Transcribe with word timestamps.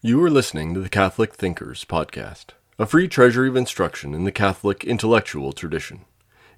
You 0.00 0.22
are 0.22 0.30
listening 0.30 0.74
to 0.74 0.80
the 0.80 0.88
Catholic 0.88 1.34
Thinkers 1.34 1.84
Podcast, 1.84 2.50
a 2.78 2.86
free 2.86 3.08
treasury 3.08 3.48
of 3.48 3.56
instruction 3.56 4.14
in 4.14 4.22
the 4.22 4.30
Catholic 4.30 4.84
intellectual 4.84 5.52
tradition. 5.52 6.04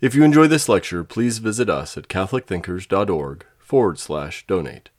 If 0.02 0.14
you 0.14 0.24
enjoy 0.24 0.46
this 0.46 0.68
lecture, 0.68 1.04
please 1.04 1.38
visit 1.38 1.70
us 1.70 1.96
at 1.96 2.08
catholicthinkers.org 2.08 3.46
forward 3.58 3.98
slash 3.98 4.46
donate. 4.46 4.90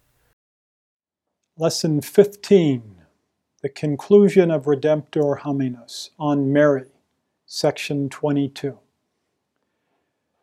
Lesson 1.56 2.02
15 2.02 3.04
The 3.62 3.70
Conclusion 3.70 4.50
of 4.50 4.64
Redemptor 4.66 5.42
Hominis 5.42 6.10
on 6.18 6.52
Mary, 6.52 6.90
Section 7.46 8.10
22. 8.10 8.80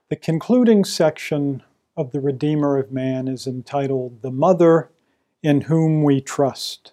The 0.08 0.16
concluding 0.16 0.84
section 0.84 1.64
of 1.96 2.12
the 2.12 2.20
Redeemer 2.20 2.78
of 2.78 2.92
Man 2.92 3.26
is 3.26 3.48
entitled 3.48 4.22
The 4.22 4.30
Mother 4.30 4.92
in 5.42 5.62
Whom 5.62 6.04
We 6.04 6.20
Trust. 6.20 6.92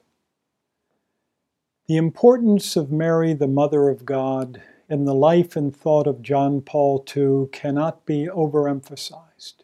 The 1.87 1.97
importance 1.97 2.75
of 2.75 2.91
Mary, 2.91 3.33
the 3.33 3.47
Mother 3.47 3.89
of 3.89 4.05
God, 4.05 4.59
in 4.89 5.05
the 5.05 5.13
life 5.13 5.55
and 5.55 5.75
thought 5.75 6.07
of 6.07 6.23
John 6.23 6.61
Paul 6.61 7.05
II 7.15 7.47
cannot 7.51 8.07
be 8.07 8.25
overemphasized. 8.25 9.63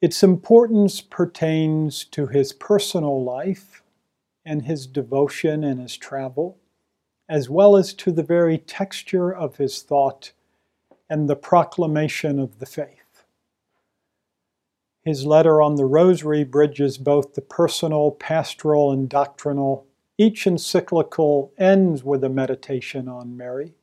Its 0.00 0.22
importance 0.22 1.00
pertains 1.00 2.04
to 2.04 2.28
his 2.28 2.52
personal 2.52 3.24
life 3.24 3.82
and 4.44 4.62
his 4.62 4.86
devotion 4.86 5.64
and 5.64 5.80
his 5.80 5.96
travel, 5.96 6.58
as 7.28 7.50
well 7.50 7.76
as 7.76 7.92
to 7.94 8.12
the 8.12 8.22
very 8.22 8.58
texture 8.58 9.34
of 9.34 9.56
his 9.56 9.82
thought 9.82 10.30
and 11.10 11.28
the 11.28 11.34
proclamation 11.34 12.38
of 12.38 12.60
the 12.60 12.66
faith. 12.66 13.24
His 15.02 15.26
letter 15.26 15.60
on 15.60 15.74
the 15.74 15.86
Rosary 15.86 16.44
bridges 16.44 16.98
both 16.98 17.34
the 17.34 17.42
personal, 17.42 18.12
pastoral, 18.12 18.92
and 18.92 19.08
doctrinal 19.08 19.88
each 20.16 20.46
encyclical 20.46 21.52
ends 21.58 22.04
with 22.04 22.22
a 22.22 22.28
meditation 22.28 23.08
on 23.08 23.36
Mary. 23.36 23.74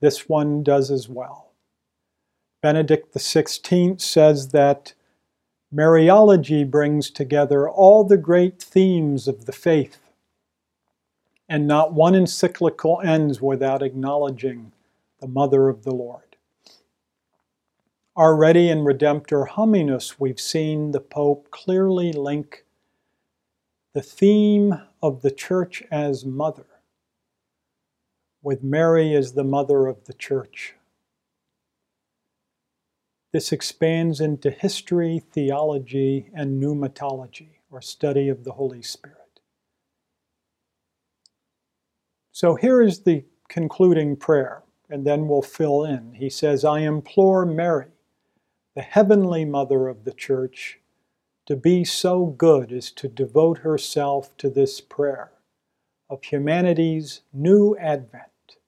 This 0.00 0.28
one 0.28 0.62
does 0.62 0.90
as 0.90 1.08
well. 1.08 1.52
Benedict 2.60 3.14
XVI 3.14 4.00
says 4.00 4.48
that 4.48 4.94
Mariology 5.72 6.68
brings 6.68 7.10
together 7.10 7.68
all 7.68 8.02
the 8.02 8.16
great 8.16 8.60
themes 8.60 9.28
of 9.28 9.44
the 9.44 9.52
faith, 9.52 10.12
and 11.48 11.66
not 11.66 11.92
one 11.92 12.14
encyclical 12.14 13.00
ends 13.04 13.40
without 13.40 13.82
acknowledging 13.82 14.72
the 15.20 15.28
Mother 15.28 15.68
of 15.68 15.84
the 15.84 15.94
Lord. 15.94 16.36
Already 18.16 18.68
in 18.68 18.78
Redemptor 18.78 19.50
Hominis, 19.50 20.16
we've 20.18 20.40
seen 20.40 20.90
the 20.90 21.00
Pope 21.00 21.50
clearly 21.50 22.12
link 22.12 22.64
the 23.94 24.02
theme 24.02 24.74
of 25.02 25.22
the 25.22 25.30
church 25.30 25.82
as 25.90 26.24
mother, 26.24 26.66
with 28.42 28.62
Mary 28.62 29.14
as 29.14 29.32
the 29.32 29.44
mother 29.44 29.86
of 29.86 30.04
the 30.04 30.12
church. 30.12 30.74
This 33.32 33.52
expands 33.52 34.20
into 34.20 34.50
history, 34.50 35.22
theology, 35.32 36.30
and 36.34 36.62
pneumatology, 36.62 37.60
or 37.70 37.82
study 37.82 38.28
of 38.28 38.44
the 38.44 38.52
Holy 38.52 38.82
Spirit. 38.82 39.40
So 42.32 42.54
here 42.54 42.80
is 42.80 43.00
the 43.00 43.24
concluding 43.48 44.16
prayer, 44.16 44.62
and 44.88 45.06
then 45.06 45.28
we'll 45.28 45.42
fill 45.42 45.84
in. 45.84 46.14
He 46.14 46.30
says, 46.30 46.64
I 46.64 46.80
implore 46.80 47.44
Mary, 47.44 47.88
the 48.74 48.82
heavenly 48.82 49.44
mother 49.44 49.88
of 49.88 50.04
the 50.04 50.12
church, 50.12 50.78
to 51.48 51.56
be 51.56 51.82
so 51.82 52.26
good 52.26 52.70
as 52.70 52.90
to 52.90 53.08
devote 53.08 53.60
herself 53.60 54.36
to 54.36 54.50
this 54.50 54.82
prayer 54.82 55.32
of 56.10 56.22
humanity's 56.24 57.22
new 57.32 57.74
advent, 57.78 58.58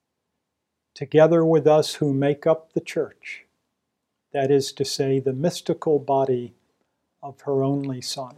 together 0.95 1.45
with 1.45 1.67
us 1.67 1.97
who 1.97 2.15
make 2.15 2.47
up 2.47 2.73
the 2.73 2.81
church, 2.81 3.45
that 4.33 4.51
is 4.51 4.73
to 4.73 4.83
say, 4.83 5.21
the 5.21 5.35
mystical 5.35 5.99
body 5.99 6.55
of 7.23 7.43
her 7.43 7.63
only 7.63 8.01
Son. 8.01 8.37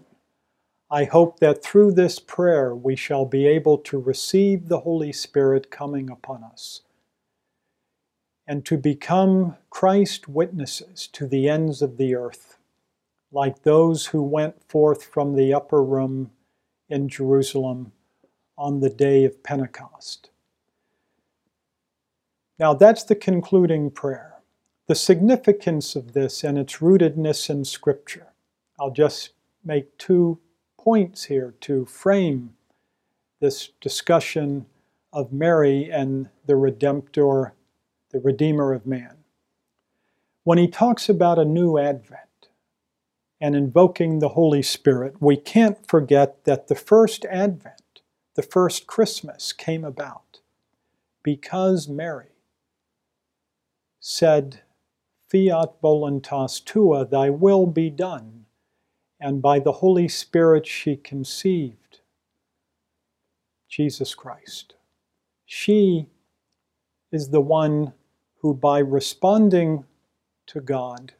I 0.91 1.05
hope 1.05 1.39
that 1.39 1.63
through 1.63 1.93
this 1.93 2.19
prayer 2.19 2.75
we 2.75 2.97
shall 2.97 3.25
be 3.25 3.47
able 3.47 3.79
to 3.79 4.01
receive 4.01 4.67
the 4.67 4.81
Holy 4.81 5.13
Spirit 5.13 5.71
coming 5.71 6.11
upon 6.11 6.43
us 6.43 6.83
and 8.45 8.67
to 8.67 8.77
become 8.77 9.57
Christ 9.71 10.29
witnesses 10.29 11.09
to 11.13 11.29
the 11.29 11.49
ends 11.49 11.81
of 11.81 11.97
the 11.97 12.17
earth 12.17 12.52
like 13.33 13.63
those 13.63 14.07
who 14.07 14.23
went 14.23 14.63
forth 14.69 15.05
from 15.05 15.35
the 15.35 15.55
upper 15.55 15.83
room 15.83 16.31
in 16.89 17.09
Jerusalem 17.09 17.93
on 18.59 18.81
the 18.81 18.91
day 18.91 19.25
of 19.25 19.43
Pentecost. 19.43 20.31
Now, 22.59 22.75
that's 22.75 23.03
the 23.03 23.17
concluding 23.17 23.91
prayer. 23.91 24.35
The 24.87 24.95
significance 24.95 25.97
of 25.97 26.13
this 26.13 26.45
and 26.45 26.59
its 26.59 26.77
rootedness 26.77 27.49
in 27.49 27.65
Scripture. 27.65 28.29
I'll 28.79 28.91
just 28.91 29.31
make 29.65 29.97
two 29.97 30.39
points 30.79 31.25
here 31.25 31.55
to 31.63 31.87
frame 31.87 32.55
this 33.41 33.71
discussion 33.81 34.67
of 35.13 35.33
Mary 35.33 35.91
and 35.91 36.29
the 36.47 36.55
Redemptor, 36.55 37.53
the 38.11 38.21
Redeemer 38.21 38.73
of 38.73 38.87
man. 38.87 39.17
When 40.45 40.59
he 40.59 40.69
talks 40.69 41.09
about 41.09 41.39
a 41.39 41.45
new 41.45 41.79
advent, 41.79 42.29
and 43.43 43.57
invoking 43.57 44.21
the 44.21 44.31
Holy 44.31 44.63
Spirit, 44.63 45.21
we 45.21 45.37
can't 45.37 45.85
forget 45.89 46.45
that 46.45 46.69
the 46.69 46.77
first 46.77 47.25
Advent, 47.25 48.01
the 48.37 48.43
first 48.43 48.87
Christmas, 48.87 49.53
came 49.53 49.85
about 49.85 50.39
because 51.25 51.89
Mary 51.89 52.29
said, 53.99 54.61
Fiat 55.29 55.81
voluntas 55.83 56.65
tua, 56.65 57.05
thy 57.05 57.31
will 57.31 57.67
be 57.67 57.91
done. 57.91 58.47
And 59.21 59.43
by 59.43 59.59
the 59.59 59.73
Holy 59.73 60.07
Spirit 60.07 60.65
she 60.65 60.97
conceived 60.97 61.99
Jesus 63.69 64.15
Christ. 64.15 64.75
She 65.45 66.07
is 67.11 67.31
the 67.31 67.41
one 67.41 67.93
who, 68.39 68.55
by 68.55 68.79
responding 68.79 69.85
to 70.47 70.61
God, 70.61 71.15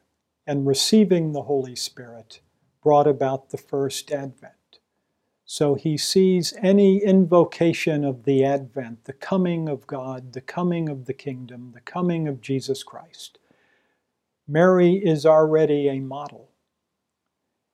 and 0.45 0.67
receiving 0.67 1.31
the 1.31 1.43
Holy 1.43 1.75
Spirit 1.75 2.41
brought 2.81 3.07
about 3.07 3.49
the 3.49 3.57
first 3.57 4.11
advent. 4.11 4.79
So 5.45 5.75
he 5.75 5.97
sees 5.97 6.53
any 6.61 6.97
invocation 7.03 8.03
of 8.03 8.23
the 8.23 8.43
advent, 8.43 9.05
the 9.05 9.13
coming 9.13 9.69
of 9.69 9.85
God, 9.87 10.33
the 10.33 10.41
coming 10.41 10.89
of 10.89 11.05
the 11.05 11.13
kingdom, 11.13 11.71
the 11.73 11.81
coming 11.81 12.27
of 12.27 12.41
Jesus 12.41 12.83
Christ. 12.83 13.39
Mary 14.47 14.95
is 14.95 15.25
already 15.25 15.87
a 15.87 15.99
model. 15.99 16.49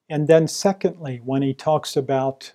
And 0.09 0.27
then, 0.27 0.47
secondly, 0.47 1.21
when 1.23 1.41
he 1.41 1.53
talks 1.53 1.95
about 1.95 2.53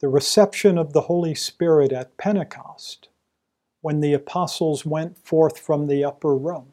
the 0.00 0.08
reception 0.08 0.78
of 0.78 0.92
the 0.92 1.02
Holy 1.02 1.34
Spirit 1.34 1.92
at 1.92 2.16
Pentecost, 2.18 3.08
when 3.80 4.00
the 4.00 4.12
apostles 4.12 4.84
went 4.84 5.18
forth 5.18 5.58
from 5.58 5.86
the 5.86 6.04
upper 6.04 6.36
room, 6.36 6.71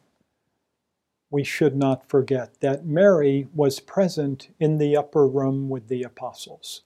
we 1.31 1.43
should 1.43 1.75
not 1.75 2.09
forget 2.09 2.59
that 2.61 2.85
Mary 2.85 3.47
was 3.53 3.79
present 3.79 4.49
in 4.59 4.77
the 4.77 4.97
upper 4.97 5.27
room 5.27 5.69
with 5.69 5.87
the 5.87 6.03
apostles. 6.03 6.81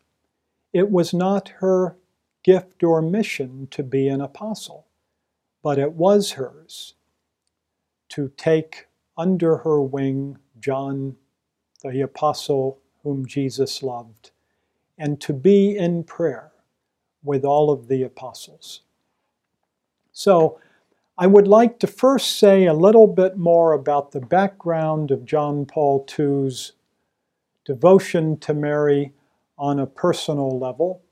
It 0.74 0.90
was 0.92 1.14
not 1.14 1.50
her 1.60 1.98
gift 2.44 2.84
or 2.84 3.02
mission 3.02 3.68
to 3.72 3.84
be 3.84 4.08
an 4.08 4.22
apostle, 4.22 4.88
but 5.62 5.80
it 5.80 5.94
was 5.94 6.32
hers 6.32 6.96
to 8.10 8.32
take 8.36 8.88
under 9.18 9.58
her 9.58 9.82
wing 9.82 10.38
John, 10.60 11.16
the 11.84 12.02
apostle 12.02 12.80
whom 13.04 13.26
Jesus 13.26 13.82
loved, 13.82 14.32
and 14.98 15.20
to 15.22 15.34
be 15.34 15.78
in 15.78 16.04
prayer 16.04 16.52
with 17.24 17.46
all 17.46 17.72
of 17.72 17.88
the 17.88 18.04
apostles. 18.04 18.82
So, 20.12 20.60
I 21.16 21.28
would 21.28 21.48
like 21.48 21.78
to 21.80 21.88
first 21.88 22.40
say 22.40 22.66
a 22.66 22.74
little 22.74 23.06
bit 23.06 23.38
more 23.38 23.74
about 23.74 24.12
the 24.12 24.20
background 24.20 25.12
of 25.12 25.26
John 25.26 25.66
Paul 25.68 26.08
II's 26.10 26.72
devotion 27.66 28.38
to 28.40 28.54
Mary 28.56 29.14
on 29.56 29.80
a 29.80 29.86
personal 29.86 30.58
level, 30.58 31.04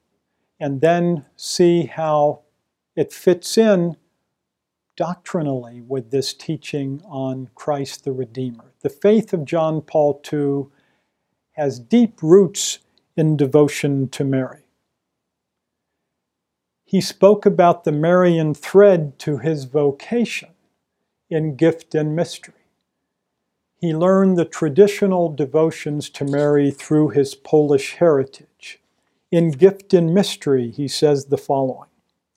and 0.59 0.81
then 0.81 1.25
see 1.35 1.85
how 1.85 2.41
it 2.95 3.13
fits 3.13 3.59
in 3.59 3.95
doctrinally 4.95 5.81
with 5.81 6.09
this 6.09 6.33
teaching 6.33 7.01
on 7.05 7.49
Christ 7.53 8.03
the 8.03 8.11
Redeemer. 8.11 8.73
The 8.81 8.89
faith 8.89 9.33
of 9.33 9.45
John 9.45 9.81
Paul 9.81 10.19
II 10.33 10.65
has 11.51 11.79
deep 11.79 12.23
roots 12.23 12.79
in 13.15 13.37
devotion 13.37 14.09
to 14.09 14.23
Mary 14.23 14.60
he 16.91 16.99
spoke 16.99 17.45
about 17.45 17.85
the 17.85 17.91
Marian 17.93 18.53
thread 18.53 19.17
to 19.17 19.37
his 19.37 19.63
vocation 19.63 20.49
in 21.29 21.55
gift 21.55 21.95
and 21.95 22.17
mystery. 22.17 22.65
He 23.79 23.95
learned 23.95 24.37
the 24.37 24.43
traditional 24.43 25.31
devotions 25.33 26.09
to 26.09 26.25
Mary 26.25 26.69
through 26.69 27.11
his 27.11 27.33
Polish 27.33 27.93
heritage, 27.93 28.81
In 29.31 29.51
Gift 29.51 29.93
and 29.93 30.13
Mystery, 30.13 30.69
he 30.69 30.89
says 30.89 31.27
the 31.27 31.37
following 31.37 31.87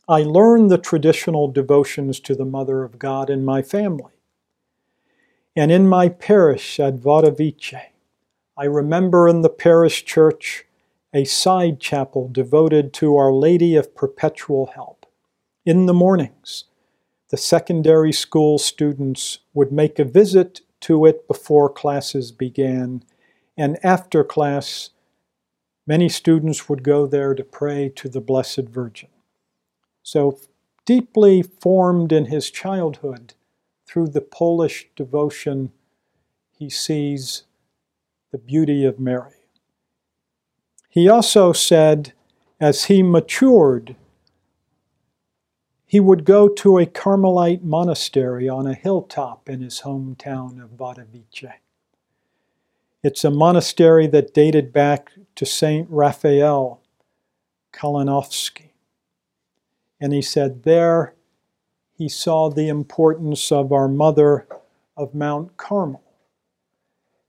I 0.09 0.23
learned 0.23 0.71
the 0.71 0.79
traditional 0.79 1.49
devotions 1.49 2.21
to 2.21 2.37
the 2.37 2.45
Mother 2.45 2.85
of 2.85 3.01
God 3.01 3.31
in 3.31 3.45
my 3.45 3.61
family. 3.61 4.13
And 5.57 5.73
in 5.73 5.89
my 5.89 6.09
parish 6.09 6.79
at 6.79 7.01
Wadowice, 7.01 7.87
I 8.57 8.65
remember 8.67 9.29
in 9.29 9.41
the 9.41 9.49
parish 9.49 10.05
church 10.05 10.65
a 11.15 11.25
side 11.25 11.79
chapel 11.79 12.29
devoted 12.29 12.93
to 12.93 13.17
Our 13.17 13.33
Lady 13.33 13.77
of 13.77 13.95
Perpetual 13.95 14.73
Help. 14.75 15.07
In 15.65 15.87
the 15.87 15.95
mornings, 15.95 16.65
the 17.31 17.37
secondary 17.37 18.13
school 18.13 18.59
students 18.59 19.39
would 19.55 19.71
make 19.71 20.01
a 20.01 20.05
visit 20.05 20.63
to 20.81 21.07
it 21.07 21.29
before 21.29 21.71
classes 21.71 22.33
began, 22.33 23.05
and 23.57 23.79
after 23.85 24.25
class, 24.25 24.91
many 25.87 26.09
students 26.09 26.69
would 26.69 26.83
go 26.83 27.07
there 27.07 27.33
to 27.33 27.45
pray 27.45 27.89
to 27.91 28.09
the 28.09 28.21
Blessed 28.21 28.69
Virgin. 28.69 29.09
So, 30.03 30.41
deeply 30.85 31.43
formed 31.43 32.11
in 32.11 32.27
his 32.27 32.51
childhood 32.51 33.35
through 33.87 34.09
the 34.09 34.21
Polish 34.21 34.89
devotion, 34.97 35.71
he 36.59 36.69
sees 36.69 37.45
the 38.33 38.39
beauty 38.39 38.85
of 38.85 38.99
Mary. 38.99 39.44
He 40.95 41.09
also 41.09 41.53
said, 41.53 42.13
as 42.61 42.85
he 42.85 43.03
matured, 43.03 43.97
he 45.85 45.99
would 45.99 46.25
go 46.25 46.49
to 46.49 46.79
a 46.79 46.87
Carmelite 46.87 47.65
monastery 47.65 48.49
on 48.49 48.69
a 48.69 48.75
hilltop 48.75 49.49
in 49.49 49.61
his 49.61 49.81
hometown 49.81 50.63
of 50.63 50.77
Wadowice. 50.77 51.55
It's 53.03 53.25
a 53.25 53.31
monastery 53.33 54.07
that 54.07 54.33
dated 54.33 54.73
back 54.73 55.11
to 55.35 55.45
Saint 55.45 55.89
Raphael 55.91 56.81
Kalinowski. 57.73 58.71
And 60.01 60.13
he 60.13 60.23
said 60.23 60.63
there 60.63 61.15
he 61.99 62.09
saw 62.09 62.51
the 62.51 62.69
importance 62.69 63.51
of 63.51 63.73
our 63.73 63.89
mother 63.89 64.47
of 64.97 65.13
Mount 65.13 65.57
Carmel. 65.57 66.05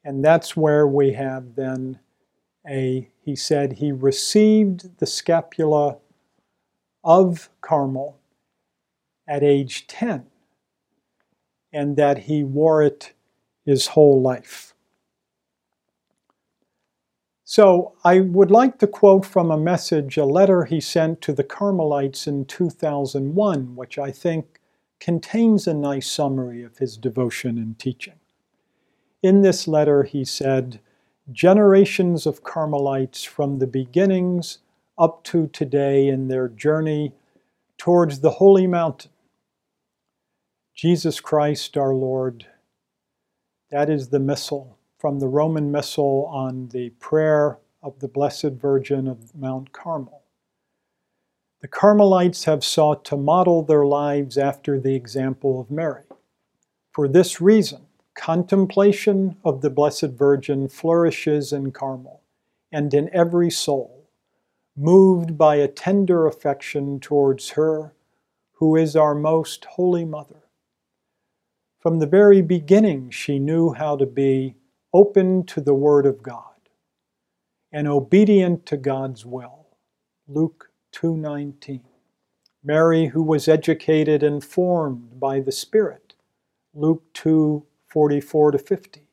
And 0.04 0.24
that's 0.24 0.56
where 0.56 0.86
we 0.86 1.14
have 1.14 1.56
then 1.56 1.98
a, 2.70 3.10
he 3.26 3.36
said, 3.36 3.74
he 3.74 3.92
received 3.92 5.00
the 5.00 5.08
scapular 5.08 5.98
of 7.04 7.50
Carmel 7.60 8.20
at 9.28 9.42
age 9.42 9.88
10 9.88 10.28
and 11.74 11.98
that 11.98 12.20
he 12.20 12.44
wore 12.44 12.84
it 12.84 13.14
his 13.66 13.88
whole 13.88 14.22
life. 14.22 14.76
So 17.44 17.94
I 18.04 18.20
would 18.20 18.52
like 18.52 18.78
to 18.78 18.88
quote 18.88 19.26
from 19.26 19.50
a 19.50 19.58
message, 19.58 20.18
a 20.18 20.26
letter 20.26 20.66
he 20.66 20.80
sent 20.80 21.22
to 21.22 21.34
the 21.34 21.44
Carmelites 21.44 22.28
in 22.28 22.46
2001, 22.46 23.76
which 23.76 23.98
I 23.98 24.12
think 24.12 24.60
contains 25.00 25.66
a 25.66 25.74
nice 25.74 26.10
summary 26.10 26.62
of 26.62 26.78
his 26.78 26.96
devotion 26.96 27.58
and 27.58 27.78
teaching. 27.80 28.20
In 29.24 29.42
this 29.42 29.68
letter, 29.68 30.04
he 30.04 30.24
said, 30.24 30.80
Generations 31.32 32.26
of 32.26 32.44
Carmelites 32.44 33.24
from 33.24 33.58
the 33.58 33.68
beginnings 33.68 34.60
up 34.98 35.24
to 35.24 35.48
today 35.48 36.08
in 36.08 36.28
their 36.28 36.48
journey 36.48 37.14
towards 37.78 38.20
the 38.20 38.32
holy 38.32 38.68
mountain 38.68 39.12
Jesus 40.76 41.22
Christ 41.22 41.78
our 41.78 41.94
Lord. 41.96 42.46
That 43.72 43.90
is 43.90 44.10
the 44.10 44.20
missal 44.20 44.78
from 45.00 45.20
the 45.20 45.28
Roman 45.28 45.72
Missal 45.72 46.26
on 46.26 46.68
the 46.68 46.90
prayer 47.00 47.60
of 47.82 48.00
the 48.00 48.08
Blessed 48.08 48.52
Virgin 48.62 49.08
of 49.08 49.34
Mount 49.34 49.72
Carmel. 49.72 50.22
The 51.62 51.68
Carmelites 51.70 52.44
have 52.44 52.64
sought 52.64 53.06
to 53.06 53.18
model 53.18 53.64
their 53.64 53.86
lives 53.86 54.38
after 54.38 54.80
the 54.80 54.96
example 54.96 55.60
of 55.62 55.72
Mary. 55.72 56.04
For 56.92 57.08
this 57.08 57.40
reason, 57.40 57.88
contemplation 58.16 59.38
of 59.44 59.62
the 59.62 59.70
Blessed 59.70 60.12
Virgin 60.18 60.68
flourishes 60.68 61.54
in 61.54 61.72
Carmel 61.72 62.22
and 62.72 62.94
in 62.94 63.10
every 63.14 63.52
soul, 63.52 64.10
moved 64.76 65.38
by 65.38 65.56
a 65.56 65.68
tender 65.68 66.26
affection 66.26 67.00
towards 67.00 67.52
her 67.52 67.94
who 68.54 68.76
is 68.76 68.96
our 68.96 69.14
most 69.14 69.66
holy 69.66 70.06
Mother. 70.06 70.44
From 71.80 72.00
the 72.00 72.08
very 72.08 72.42
beginning, 72.42 73.12
she 73.12 73.38
knew 73.38 73.74
how 73.74 73.96
to 73.98 74.06
be 74.06 74.56
open 74.94 75.46
to 75.46 75.62
the 75.62 75.74
Word 75.76 76.06
of 76.06 76.24
God 76.24 76.44
and 77.72 77.88
obedient 77.88 78.66
to 78.66 78.78
God's 78.78 79.26
will. 79.26 79.68
Luke 80.28 80.72
2:19. 80.92 81.82
Mary, 82.64 83.08
who 83.08 83.22
was 83.22 83.48
educated 83.48 84.24
and 84.24 84.44
formed 84.44 85.20
by 85.20 85.40
the 85.40 85.52
Spirit. 85.52 86.16
Luke 86.74 87.04
2:44 87.96 88.52
to 88.52 88.58
50. 88.58 89.08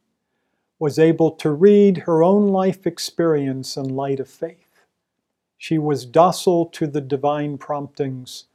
Was 0.80 0.98
able 0.98 1.30
to 1.30 1.50
read 1.52 1.98
her 1.98 2.24
own 2.24 2.48
life 2.48 2.86
experience 2.86 3.76
in 3.76 3.94
light 3.94 4.18
of 4.18 4.28
faith. 4.28 4.84
She 5.56 5.78
was 5.78 6.04
docile 6.04 6.66
to 6.66 6.88
the 6.88 7.00
divine 7.00 7.56
promptings 7.58 8.46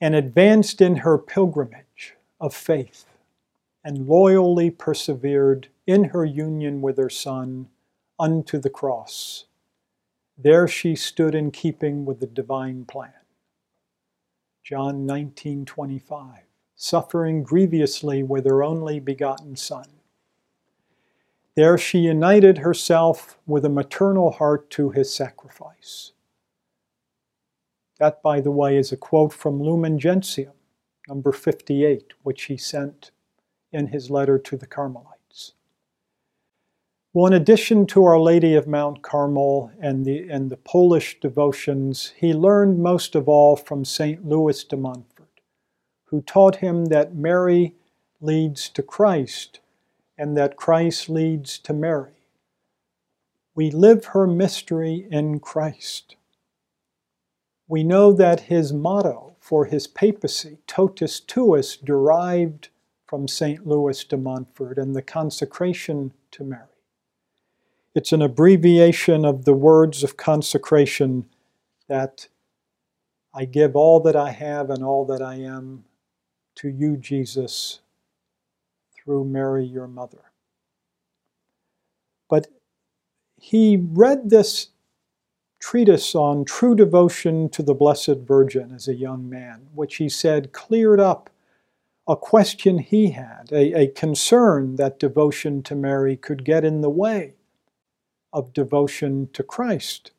and 0.00 0.14
advanced 0.14 0.80
in 0.80 0.96
her 0.96 1.18
pilgrimage 1.18 2.14
of 2.40 2.54
faith 2.54 3.06
and 3.82 4.06
loyally 4.06 4.70
persevered 4.70 5.68
in 5.86 6.04
her 6.04 6.24
union 6.24 6.80
with 6.80 6.96
her 6.96 7.10
Son 7.10 7.68
unto 8.20 8.58
the 8.58 8.70
cross. 8.70 9.46
There 10.38 10.68
she 10.68 10.94
stood 10.94 11.34
in 11.34 11.50
keeping 11.50 12.04
with 12.04 12.20
the 12.20 12.26
divine 12.26 12.84
plan. 12.84 13.12
John 14.62 15.06
19:25 15.06 16.45
suffering 16.76 17.42
grievously 17.42 18.22
with 18.22 18.44
her 18.44 18.62
only 18.62 19.00
begotten 19.00 19.56
son. 19.56 19.86
There 21.56 21.78
she 21.78 22.00
united 22.00 22.58
herself 22.58 23.38
with 23.46 23.64
a 23.64 23.70
maternal 23.70 24.30
heart 24.30 24.68
to 24.72 24.90
his 24.90 25.12
sacrifice. 25.12 26.12
That, 27.98 28.22
by 28.22 28.42
the 28.42 28.50
way, 28.50 28.76
is 28.76 28.92
a 28.92 28.96
quote 28.96 29.32
from 29.32 29.62
Lumen 29.62 29.98
Gentium, 29.98 30.52
number 31.08 31.32
58, 31.32 32.12
which 32.22 32.44
he 32.44 32.58
sent 32.58 33.10
in 33.72 33.86
his 33.86 34.10
letter 34.10 34.38
to 34.38 34.56
the 34.58 34.66
Carmelites. 34.66 35.54
Well, 37.14 37.26
in 37.26 37.32
addition 37.32 37.86
to 37.86 38.04
Our 38.04 38.20
Lady 38.20 38.54
of 38.54 38.66
Mount 38.66 39.00
Carmel 39.00 39.72
and 39.80 40.04
the, 40.04 40.28
and 40.28 40.50
the 40.50 40.58
Polish 40.58 41.18
devotions, 41.20 42.12
he 42.14 42.34
learned 42.34 42.78
most 42.78 43.14
of 43.14 43.26
all 43.26 43.56
from 43.56 43.86
St. 43.86 44.28
Louis 44.28 44.62
de 44.64 44.76
Montfort, 44.76 45.15
who 46.06 46.22
taught 46.22 46.56
him 46.56 46.86
that 46.86 47.14
Mary 47.14 47.74
leads 48.20 48.68
to 48.70 48.82
Christ 48.82 49.60
and 50.18 50.36
that 50.36 50.56
Christ 50.56 51.08
leads 51.08 51.58
to 51.58 51.72
Mary. 51.72 52.12
We 53.54 53.70
live 53.70 54.06
her 54.06 54.26
mystery 54.26 55.06
in 55.10 55.40
Christ. 55.40 56.16
We 57.68 57.82
know 57.82 58.12
that 58.12 58.42
his 58.42 58.72
motto 58.72 59.36
for 59.40 59.64
his 59.66 59.86
papacy, 59.86 60.58
totus 60.66 61.20
tuus, 61.20 61.76
derived 61.76 62.68
from 63.06 63.28
St. 63.28 63.66
Louis 63.66 64.02
de 64.04 64.16
Montfort 64.16 64.78
and 64.78 64.94
the 64.94 65.02
consecration 65.02 66.12
to 66.32 66.44
Mary. 66.44 66.62
It's 67.94 68.12
an 68.12 68.22
abbreviation 68.22 69.24
of 69.24 69.44
the 69.44 69.54
words 69.54 70.04
of 70.04 70.16
consecration 70.16 71.26
that 71.88 72.28
I 73.32 73.44
give 73.44 73.74
all 73.74 74.00
that 74.00 74.16
I 74.16 74.32
have 74.32 74.70
and 74.70 74.84
all 74.84 75.04
that 75.06 75.22
I 75.22 75.36
am 75.36 75.84
to 76.56 76.68
you, 76.68 76.96
Jesus, 76.96 77.80
through 78.94 79.24
Mary, 79.24 79.64
your 79.64 79.86
mother. 79.86 80.32
But 82.28 82.48
he 83.36 83.76
read 83.76 84.30
this 84.30 84.68
treatise 85.60 86.14
on 86.14 86.44
true 86.44 86.74
devotion 86.74 87.48
to 87.50 87.62
the 87.62 87.74
Blessed 87.74 88.18
Virgin 88.26 88.72
as 88.74 88.88
a 88.88 88.94
young 88.94 89.28
man, 89.28 89.68
which 89.74 89.96
he 89.96 90.08
said 90.08 90.52
cleared 90.52 91.00
up 91.00 91.30
a 92.08 92.16
question 92.16 92.78
he 92.78 93.10
had, 93.10 93.48
a, 93.50 93.72
a 93.80 93.88
concern 93.88 94.76
that 94.76 94.98
devotion 94.98 95.62
to 95.64 95.74
Mary 95.74 96.16
could 96.16 96.44
get 96.44 96.64
in 96.64 96.80
the 96.80 96.90
way 96.90 97.34
of 98.32 98.52
devotion 98.52 99.28
to 99.32 99.42
Christ. 99.42 100.12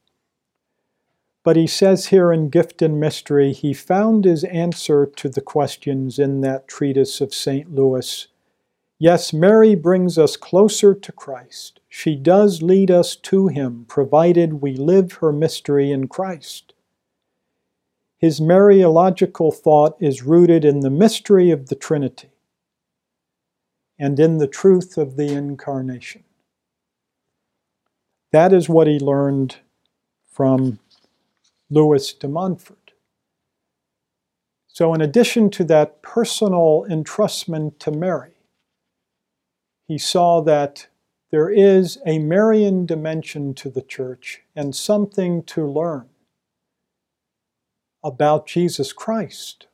But 1.47 1.55
he 1.55 1.65
says 1.65 2.07
here 2.07 2.33
in 2.33 2.49
Gift 2.49 2.81
and 2.81 2.99
Mystery, 2.99 3.53
he 3.53 3.73
found 3.73 4.25
his 4.25 4.43
answer 4.43 5.05
to 5.05 5.29
the 5.29 5.39
questions 5.39 6.19
in 6.19 6.41
that 6.41 6.67
treatise 6.67 7.21
of 7.21 7.33
St. 7.33 7.73
Louis. 7.73 8.27
Yes, 8.99 9.31
Mary 9.31 9.73
brings 9.73 10.17
us 10.17 10.35
closer 10.35 10.93
to 10.93 11.11
Christ. 11.13 11.79
She 11.87 12.17
does 12.17 12.61
lead 12.61 12.91
us 12.91 13.15
to 13.15 13.47
him, 13.47 13.85
provided 13.87 14.55
we 14.55 14.75
live 14.75 15.13
her 15.13 15.31
mystery 15.31 15.89
in 15.89 16.09
Christ. 16.09 16.73
His 18.17 18.41
Mariological 18.41 19.55
thought 19.55 19.95
is 20.01 20.23
rooted 20.23 20.65
in 20.65 20.81
the 20.81 20.89
mystery 20.89 21.49
of 21.49 21.69
the 21.69 21.75
Trinity 21.75 22.31
and 23.97 24.19
in 24.19 24.39
the 24.39 24.47
truth 24.47 24.97
of 24.97 25.15
the 25.15 25.31
Incarnation. 25.31 26.25
That 28.33 28.51
is 28.51 28.67
what 28.67 28.87
he 28.87 28.99
learned 28.99 29.55
from 30.29 30.79
Louis 31.69 32.13
de 32.13 32.27
Montfort. 32.27 32.91
So, 34.67 34.93
in 34.93 35.01
addition 35.01 35.49
to 35.51 35.63
that 35.65 36.01
personal 36.01 36.85
entrustment 36.89 37.79
to 37.79 37.91
Mary, 37.91 38.33
he 39.87 39.97
saw 39.97 40.41
that 40.41 40.87
there 41.31 41.49
is 41.49 41.97
a 42.05 42.19
Marian 42.19 42.85
dimension 42.85 43.53
to 43.55 43.69
the 43.69 43.81
church 43.81 44.43
and 44.55 44.75
something 44.75 45.43
to 45.43 45.65
learn 45.65 46.09
about 48.03 48.47
Jesus 48.47 48.93
Christ 48.93 49.67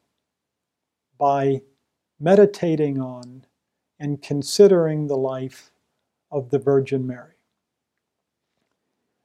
by 1.19 1.61
meditating 2.19 2.99
on 2.99 3.45
and 3.99 4.21
considering 4.21 5.07
the 5.07 5.17
life 5.17 5.71
of 6.31 6.49
the 6.49 6.59
Virgin 6.59 7.05
Mary. 7.05 7.35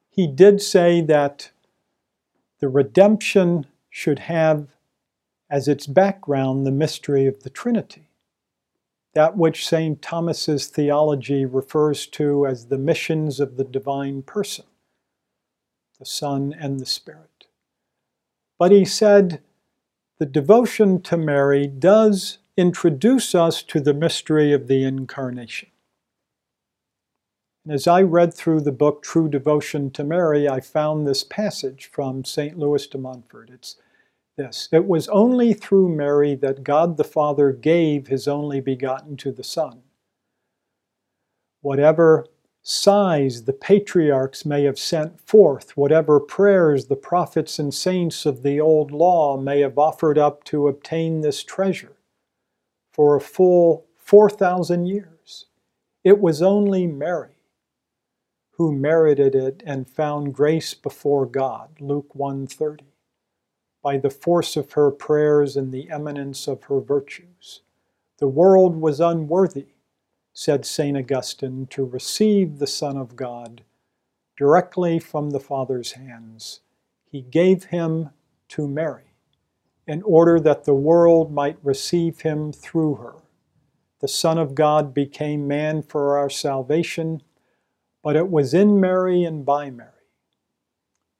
He 0.09 0.27
did 0.27 0.61
say 0.61 1.01
that 1.01 1.51
the 2.59 2.69
redemption 2.69 3.65
should 3.89 4.19
have 4.19 4.67
as 5.49 5.67
its 5.67 5.87
background 5.87 6.65
the 6.65 6.71
mystery 6.71 7.25
of 7.25 7.43
the 7.43 7.49
Trinity, 7.49 8.09
that 9.13 9.35
which 9.35 9.67
St. 9.67 10.01
Thomas's 10.01 10.67
theology 10.67 11.45
refers 11.45 12.05
to 12.07 12.45
as 12.45 12.67
the 12.67 12.77
missions 12.77 13.39
of 13.39 13.57
the 13.57 13.63
divine 13.63 14.21
person, 14.21 14.65
the 15.97 16.05
Son 16.05 16.53
and 16.57 16.79
the 16.79 16.85
Spirit. 16.85 17.47
But 18.59 18.71
he 18.71 18.85
said 18.85 19.41
the 20.19 20.25
devotion 20.25 21.01
to 21.03 21.17
Mary 21.17 21.65
does 21.65 22.39
introduce 22.57 23.33
us 23.33 23.63
to 23.63 23.79
the 23.79 23.93
mystery 23.93 24.51
of 24.51 24.67
the 24.67 24.83
Incarnation. 24.83 25.69
And 27.65 27.73
as 27.73 27.87
I 27.87 28.01
read 28.01 28.33
through 28.33 28.61
the 28.61 28.71
book 28.71 29.03
True 29.03 29.27
Devotion 29.27 29.91
to 29.91 30.03
Mary, 30.03 30.47
I 30.47 30.61
found 30.61 31.05
this 31.05 31.25
passage 31.25 31.89
from 31.91 32.23
St. 32.23 32.57
Louis 32.57 32.87
de 32.87 32.97
Montfort. 32.97 33.49
It's 33.49 33.75
this 34.37 34.69
It 34.71 34.87
was 34.87 35.09
only 35.09 35.53
through 35.53 35.89
Mary 35.89 36.35
that 36.35 36.63
God 36.63 36.95
the 36.95 37.03
Father 37.03 37.51
gave 37.51 38.07
his 38.07 38.27
only 38.29 38.61
begotten 38.61 39.17
to 39.17 39.33
the 39.33 39.43
Son. 39.43 39.81
Whatever 41.61 42.27
sighs 42.61 43.43
the 43.43 43.53
patriarchs 43.53 44.45
may 44.45 44.63
have 44.63 44.79
sent 44.79 45.19
forth, 45.19 45.75
whatever 45.75 46.21
prayers 46.21 46.85
the 46.85 46.95
prophets 46.95 47.59
and 47.59 47.73
saints 47.73 48.25
of 48.25 48.41
the 48.41 48.61
old 48.61 48.91
law 48.91 49.35
may 49.35 49.59
have 49.59 49.77
offered 49.77 50.17
up 50.17 50.45
to 50.45 50.69
obtain 50.69 51.19
this 51.19 51.43
treasure, 51.43 51.97
for 52.93 53.17
a 53.17 53.21
full 53.21 53.85
4,000 53.97 54.85
years. 54.85 55.47
It 56.05 56.19
was 56.19 56.41
only 56.41 56.87
Mary 56.87 57.38
who 58.59 58.73
merited 58.73 59.33
it 59.35 59.63
and 59.65 59.89
found 59.89 60.35
grace 60.35 60.73
before 60.73 61.25
God, 61.25 61.79
Luke 61.79 62.13
1:30, 62.13 62.83
by 63.81 63.97
the 63.97 64.09
force 64.09 64.57
of 64.57 64.73
her 64.73 64.91
prayers 64.91 65.55
and 65.55 65.71
the 65.71 65.89
eminence 65.89 66.45
of 66.45 66.63
her 66.63 66.81
virtues. 66.81 67.61
The 68.17 68.27
world 68.27 68.75
was 68.75 68.99
unworthy, 68.99 69.75
said 70.33 70.65
St. 70.65 70.97
Augustine, 70.97 71.67
to 71.67 71.85
receive 71.85 72.59
the 72.59 72.67
Son 72.67 72.97
of 72.97 73.15
God 73.15 73.63
directly 74.35 74.99
from 74.99 75.29
the 75.29 75.39
Father's 75.39 75.93
hands. 75.93 76.59
He 77.05 77.21
gave 77.21 77.65
him 77.65 78.09
to 78.49 78.67
Mary 78.67 79.13
in 79.87 80.03
order 80.03 80.37
that 80.37 80.65
the 80.65 80.75
world 80.75 81.31
might 81.31 81.63
receive 81.63 82.21
him 82.21 82.51
through 82.51 82.95
her. 82.95 83.15
The 84.01 84.09
Son 84.09 84.37
of 84.37 84.53
God 84.53 84.93
became 84.93 85.47
man 85.47 85.81
for 85.81 86.17
our 86.17 86.29
salvation, 86.29 87.23
but 88.09 88.15
it 88.15 88.31
was 88.31 88.55
in 88.55 88.79
Mary 88.79 89.23
and 89.23 89.45
by 89.45 89.69
Mary. 89.69 89.91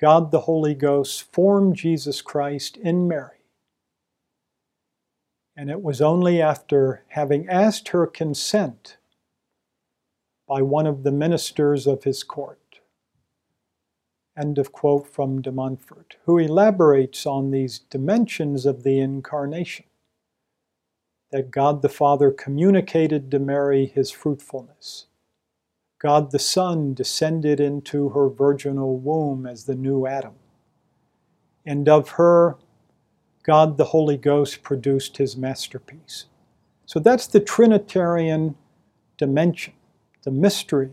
God 0.01 0.31
the 0.31 0.39
Holy 0.39 0.74
Ghost 0.74 1.22
formed 1.31 1.75
Jesus 1.75 2.19
Christ 2.19 2.77
in 2.77 3.08
Mary. 3.08 3.46
And 5.55 5.69
it 5.69 5.84
was 5.84 6.01
only 6.01 6.41
after 6.41 7.03
having 7.10 7.48
asked 7.48 7.89
her 7.89 8.08
consent 8.08 8.98
by 10.48 10.63
one 10.63 10.88
of 10.88 11.03
the 11.03 11.12
ministers 11.12 11.86
of 11.86 12.05
his 12.05 12.24
court 12.24 12.79
End 14.36 14.58
of 14.58 14.72
quote 14.72 15.08
from 15.08 15.43
de 15.43 15.51
Montfort, 15.51 16.15
who 16.25 16.39
elaborates 16.39 17.27
on 17.27 17.51
these 17.51 17.77
dimensions 17.77 18.65
of 18.65 18.81
the 18.81 19.00
Incarnation. 19.00 19.86
That 21.31 21.51
God 21.51 21.84
the 21.84 21.88
Father 21.88 22.31
communicated 22.31 23.29
to 23.29 23.38
Mary 23.38 23.86
his 23.86 24.10
fruitfulness. 24.10 25.05
God 26.00 26.32
the 26.32 26.39
Son 26.39 26.94
descended 26.94 27.60
into 27.60 28.10
her 28.10 28.29
virginal 28.29 28.98
womb 28.98 29.46
as 29.46 29.65
the 29.65 29.75
new 29.75 30.08
Adam. 30.08 30.34
And 31.65 31.89
of 31.89 32.12
her, 32.12 32.56
God 33.44 33.77
the 33.77 33.86
Holy 33.86 34.15
Ghost 34.15 34.63
produced 34.63 35.18
his 35.18 35.36
masterpiece. 35.36 36.25
So 36.86 37.00
that's 37.00 37.27
the 37.27 37.41
Trinitarian 37.41 38.56
dimension, 39.18 39.74
the 40.24 40.32
mystery 40.32 40.91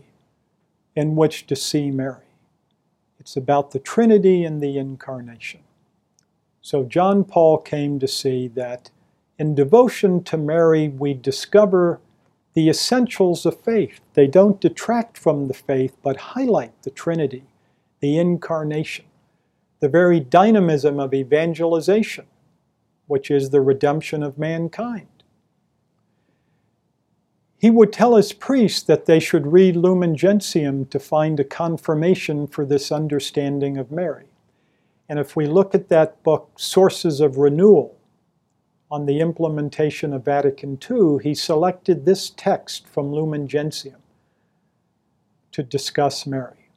in 0.95 1.15
which 1.15 1.47
to 1.47 1.55
see 1.55 1.89
Mary. 1.89 2.25
It's 3.19 3.37
about 3.37 3.71
the 3.71 3.79
Trinity 3.79 4.43
and 4.43 4.61
the 4.61 4.77
Incarnation. 4.77 5.61
So 6.61 6.83
John 6.83 7.23
Paul 7.23 7.59
came 7.59 7.97
to 7.99 8.07
see 8.07 8.49
that 8.49 8.91
in 9.39 9.55
devotion 9.55 10.23
to 10.25 10.37
Mary, 10.37 10.89
we 10.89 11.13
discover 11.13 12.01
the 12.57 12.69
essentials 12.69 13.45
of 13.45 13.61
faith. 13.61 14.01
They 14.15 14.25
don't 14.25 14.59
detract 14.59 15.15
from 15.15 15.47
the 15.47 15.53
faith, 15.53 15.95
but 16.01 16.17
highlight 16.17 16.81
the 16.81 16.89
Trinity, 16.89 17.43
the 17.99 18.17
Incarnation, 18.17 19.05
the 19.79 19.87
very 19.87 20.19
dynamism 20.19 20.99
of 20.99 21.13
evangelization, 21.13 22.25
which 23.05 23.29
is 23.29 23.51
the 23.51 23.61
redemption 23.61 24.23
of 24.23 24.39
mankind 24.39 25.07
he 27.59 27.71
would 27.71 27.91
tell 27.91 28.15
his 28.15 28.33
priests 28.33 28.83
that 28.83 29.05
they 29.05 29.19
should 29.19 29.51
read 29.51 29.75
Lumen 29.75 30.15
Gentium 30.15 30.85
to 30.85 30.99
find 30.99 31.39
a 31.39 31.43
confirmation 31.43 32.45
for 32.45 32.65
this 32.65 32.91
understanding 32.91 33.77
of 33.77 33.91
Mary. 33.91 34.27
And 35.09 35.17
if 35.17 35.35
we 35.35 35.47
look 35.47 35.73
at 35.73 35.89
that 35.89 36.21
book, 36.21 36.51
Sources 36.57 37.19
of 37.19 37.37
Renewal, 37.37 37.96
on 38.89 39.05
the 39.05 39.19
implementation 39.19 40.13
of 40.13 40.23
Vatican 40.23 40.79
II, 40.89 41.17
he 41.21 41.35
selected 41.35 42.05
this 42.05 42.29
text 42.29 42.87
from 42.87 43.11
Lumen 43.11 43.47
Gentium 43.47 44.01
to 45.51 45.63
discuss 45.63 46.25
Mary. 46.25 46.69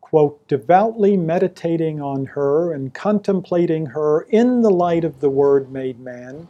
Quote, 0.00 0.46
devoutly 0.48 1.16
meditating 1.16 2.00
on 2.00 2.26
her 2.26 2.72
and 2.72 2.92
contemplating 2.92 3.86
her 3.86 4.22
in 4.22 4.62
the 4.62 4.70
light 4.70 5.04
of 5.04 5.20
the 5.20 5.30
Word 5.30 5.70
made 5.70 6.00
man, 6.00 6.48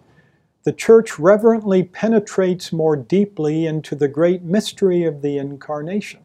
the 0.65 0.73
Church 0.73 1.19
reverently 1.19 1.83
penetrates 1.83 2.73
more 2.73 2.97
deeply 2.97 3.67
into 3.67 3.95
the 3.95 4.09
great 4.09 4.43
mystery 4.43 5.05
of 5.05 5.21
the 5.21 5.39
Incarnation 5.39 6.21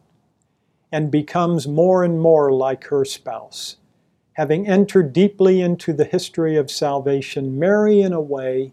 and 0.90 1.10
becomes 1.10 1.68
more 1.68 2.02
and 2.02 2.20
more 2.20 2.50
like 2.52 2.84
her 2.84 3.04
spouse. 3.04 3.76
Having 4.38 4.68
entered 4.68 5.12
deeply 5.12 5.60
into 5.60 5.92
the 5.92 6.04
history 6.04 6.56
of 6.56 6.70
salvation, 6.70 7.58
Mary, 7.58 8.02
in 8.02 8.12
a 8.12 8.20
way, 8.20 8.72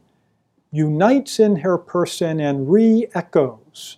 unites 0.72 1.40
in 1.40 1.56
her 1.56 1.76
person 1.80 2.40
and 2.40 2.72
re 2.72 3.08
echoes 3.16 3.98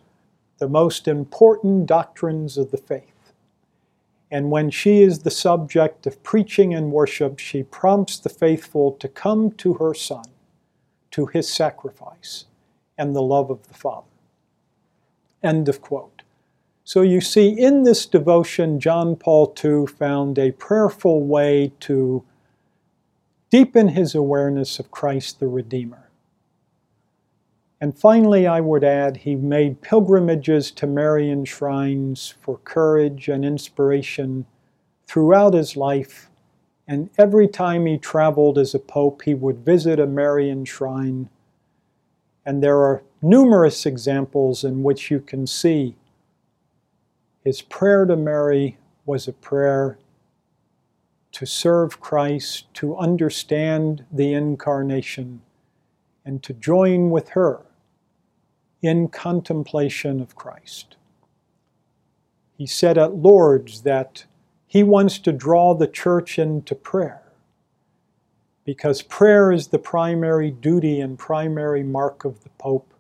the 0.60 0.70
most 0.70 1.10
important 1.10 1.86
doctrines 1.86 2.58
of 2.58 2.72
the 2.72 2.78
faith. 2.78 3.34
And 4.32 4.50
when 4.50 4.70
she 4.70 5.02
is 5.02 5.20
the 5.20 5.30
subject 5.30 6.08
of 6.08 6.24
preaching 6.24 6.74
and 6.74 6.94
worship, 6.94 7.38
she 7.38 7.64
prompts 7.64 8.18
the 8.18 8.30
faithful 8.30 8.94
to 8.94 9.10
come 9.10 9.52
to 9.56 9.74
her 9.74 9.94
Son 9.94 10.24
to 11.12 11.26
his 11.26 11.52
sacrifice 11.52 12.46
and 12.98 13.14
the 13.14 13.22
love 13.22 13.50
of 13.50 13.68
the 13.68 13.74
Father. 13.74 14.08
End 15.44 15.68
of 15.68 15.82
quote. 15.82 16.17
So 16.88 17.02
you 17.02 17.20
see, 17.20 17.50
in 17.50 17.84
this 17.84 18.06
devotion, 18.06 18.80
John 18.80 19.18
Paul 19.18 19.54
II 19.62 19.88
found 19.88 20.40
a 20.40 20.54
prayerful 20.54 21.20
way 21.20 21.74
to 21.82 22.24
deepen 23.50 23.90
his 23.90 24.16
awareness 24.16 24.80
of 24.80 24.90
Christ 24.90 25.42
the 25.42 25.50
Redeemer. 25.50 26.10
And 27.82 28.00
finally, 28.00 28.48
I 28.48 28.62
would 28.62 28.86
add, 28.86 29.18
he 29.18 29.36
made 29.36 29.82
pilgrimages 29.82 30.72
to 30.72 30.88
Marian 30.88 31.44
shrines 31.44 32.34
for 32.40 32.58
courage 32.60 33.28
and 33.28 33.44
inspiration 33.44 34.46
throughout 35.08 35.56
his 35.56 35.76
life 35.76 36.30
and 36.88 37.10
every 37.18 37.50
time 37.50 37.86
he 37.86 37.98
traveled 37.98 38.58
as 38.58 38.74
a 38.74 38.80
pope, 38.80 39.24
he 39.24 39.34
would 39.34 39.66
visit 39.66 40.00
a 40.00 40.08
Marian 40.08 40.64
shrine. 40.64 41.28
And 42.46 42.64
there 42.64 42.78
are 42.78 43.04
numerous 43.22 43.86
examples 43.86 44.64
in 44.64 44.84
which 44.84 45.12
you 45.12 45.20
can 45.20 45.48
see 45.48 45.98
his 47.48 47.62
prayer 47.62 48.04
to 48.04 48.18
Mary 48.18 48.78
was 49.06 49.26
a 49.26 49.32
prayer 49.32 49.98
to 51.32 51.46
serve 51.46 52.02
Christ, 52.02 52.66
to 52.74 52.98
understand 52.98 54.04
the 54.12 54.34
incarnation, 54.34 55.42
and 56.26 56.44
to 56.44 56.52
join 56.52 57.10
with 57.10 57.30
her 57.30 57.62
in 58.82 59.08
contemplation 59.08 60.20
of 60.20 60.36
Christ. 60.36 60.98
He 62.58 62.68
said 62.68 62.98
at 62.98 63.16
Lourdes 63.16 63.84
that 63.84 64.26
he 64.68 64.84
wants 64.84 65.18
to 65.20 65.32
draw 65.32 65.74
the 65.74 65.88
church 65.88 66.38
into 66.38 66.76
prayer 66.76 67.24
because 68.66 69.02
prayer 69.02 69.54
is 69.54 69.68
the 69.68 69.80
primary 69.80 70.52
duty 70.52 71.00
and 71.00 71.18
primary 71.18 71.84
mark 71.84 72.26
of 72.26 72.44
the 72.44 72.50
Pope. 72.60 72.94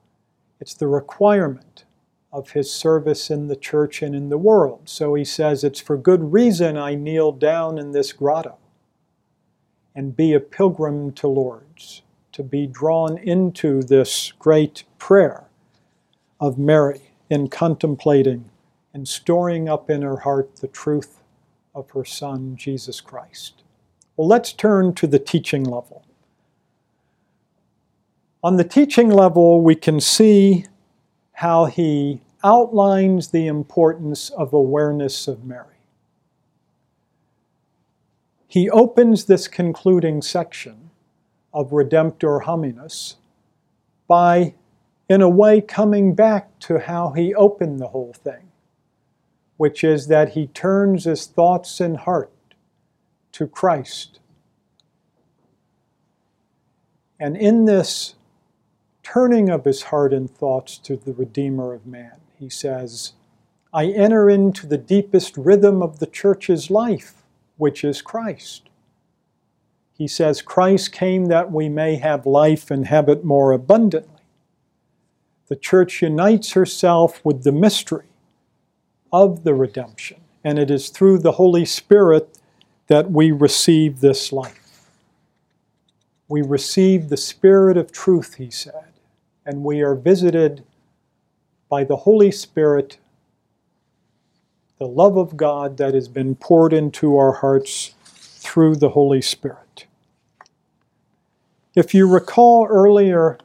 It's 0.62 0.74
the 0.74 0.88
requirement 0.88 1.77
of 2.32 2.52
his 2.52 2.72
service 2.72 3.30
in 3.30 3.48
the 3.48 3.56
church 3.56 4.02
and 4.02 4.16
in 4.16 4.30
the 4.30 4.38
world. 4.38 4.90
So 4.90 5.14
he 5.14 5.24
says, 5.24 5.64
It's 5.64 5.80
for 5.80 5.98
good 5.98 6.34
reason 6.34 6.78
I 6.78 6.96
kneel 6.96 7.32
down 7.32 7.78
in 7.78 7.92
this 7.92 8.12
grotto 8.14 8.58
and 9.96 10.16
be 10.16 10.34
a 10.34 10.40
pilgrim 10.40 11.12
to 11.14 11.28
Lourdes, 11.28 12.04
to 12.34 12.44
be 12.44 12.68
drawn 12.68 13.18
into 13.18 13.82
this 13.82 14.32
great 14.38 14.84
prayer 15.00 15.46
of 16.40 16.58
Mary 16.58 17.14
in 17.30 17.48
contemplating 17.48 18.50
and 18.94 19.08
storing 19.08 19.68
up 19.68 19.90
in 19.90 20.02
her 20.02 20.18
heart 20.18 20.58
the 20.58 20.68
truth 20.68 21.24
of 21.74 21.90
her 21.92 22.06
Son, 22.06 22.56
Jesus 22.56 23.02
Christ. 23.02 23.64
Well, 24.16 24.28
let's 24.28 24.54
turn 24.54 24.94
to 24.96 25.08
the 25.08 25.20
teaching 25.20 25.64
level. 25.64 26.04
On 28.44 28.58
the 28.58 28.64
teaching 28.64 29.10
level, 29.10 29.62
we 29.62 29.76
can 29.76 30.00
see 30.00 30.66
how 31.38 31.66
he 31.66 32.20
outlines 32.44 33.28
the 33.28 33.46
importance 33.46 34.32
of 34.32 34.54
awareness 34.54 35.28
of 35.28 35.44
Mary. 35.44 35.76
He 38.48 38.72
opens 38.72 39.26
this 39.26 39.48
concluding 39.48 40.24
section 40.24 40.90
of 41.54 41.70
Redemptor 41.70 42.46
Hominis 42.46 43.18
by, 44.08 44.56
in 45.08 45.22
a 45.22 45.30
way, 45.30 45.62
coming 45.62 46.16
back 46.16 46.58
to 46.62 46.80
how 46.80 47.12
he 47.12 47.36
opened 47.36 47.80
the 47.80 47.90
whole 47.90 48.14
thing, 48.14 48.52
which 49.58 49.84
is 49.84 50.08
that 50.08 50.30
he 50.30 50.48
turns 50.48 51.04
his 51.04 51.28
thoughts 51.28 51.80
and 51.80 51.98
heart 51.98 52.34
to 53.34 53.46
Christ. 53.46 54.20
And 57.20 57.38
in 57.38 57.66
this 57.66 58.16
turning 59.14 59.50
of 59.50 59.64
his 59.64 59.84
heart 59.84 60.12
and 60.12 60.30
thoughts 60.30 60.78
to 60.78 60.98
the 60.98 61.14
Redeemer 61.14 61.74
of 61.74 61.86
man, 61.86 62.20
he 62.38 62.50
says, 62.50 63.14
I 63.74 63.86
enter 63.86 64.30
into 64.30 64.68
the 64.68 64.78
deepest 64.78 65.38
rhythm 65.38 65.82
of 65.82 66.00
the 66.00 66.08
church's 66.08 66.70
life, 66.70 67.24
which 67.56 67.86
is 67.86 68.02
Christ. 68.02 68.70
He 69.94 70.10
says, 70.10 70.42
Christ 70.42 70.92
came 70.92 71.28
that 71.28 71.54
we 71.54 71.70
may 71.70 71.96
have 71.96 72.26
life 72.26 72.70
and 72.70 72.88
have 72.88 73.08
it 73.08 73.24
more 73.24 73.54
abundantly. 73.54 74.24
The 75.48 75.56
church 75.56 76.02
unites 76.02 76.52
herself 76.52 77.24
with 77.24 77.46
the 77.46 77.54
mystery 77.54 78.08
of 79.14 79.46
the 79.46 79.54
redemption, 79.54 80.20
and 80.44 80.60
it 80.60 80.70
is 80.70 80.90
through 80.90 81.20
the 81.20 81.34
Holy 81.34 81.64
Spirit 81.64 82.38
that 82.88 83.10
we 83.10 83.32
receive 83.32 84.02
this 84.02 84.34
life. 84.34 84.90
We 86.28 86.42
receive 86.42 87.08
the 87.08 87.16
Spirit 87.16 87.78
of 87.78 87.94
truth, 87.94 88.36
he 88.36 88.52
said, 88.52 88.92
and 89.48 89.64
we 89.64 89.82
are 89.82 89.96
visited 89.96 90.66
by 91.70 91.86
the 91.86 91.96
Holy 91.96 92.32
Spirit, 92.32 92.98
the 94.78 94.88
love 94.88 95.18
of 95.18 95.38
God 95.38 95.78
that 95.78 95.94
has 95.94 96.10
been 96.10 96.36
poured 96.36 96.74
into 96.74 97.18
our 97.18 97.32
hearts 97.32 97.96
through 98.04 98.76
the 98.76 98.90
Holy 98.90 99.22
Spirit. 99.22 99.88
If 101.76 101.94
you 101.94 102.10
recall 102.10 102.68
earlier 102.68 103.38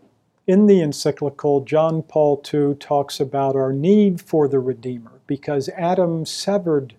in 0.48 0.66
the 0.66 0.80
encyclical, 0.80 1.60
John 1.60 2.02
Paul 2.02 2.42
II 2.52 2.74
talks 2.74 3.20
about 3.20 3.54
our 3.54 3.72
need 3.72 4.20
for 4.20 4.48
the 4.48 4.58
Redeemer 4.58 5.20
because 5.28 5.68
Adam 5.70 6.26
severed 6.26 6.94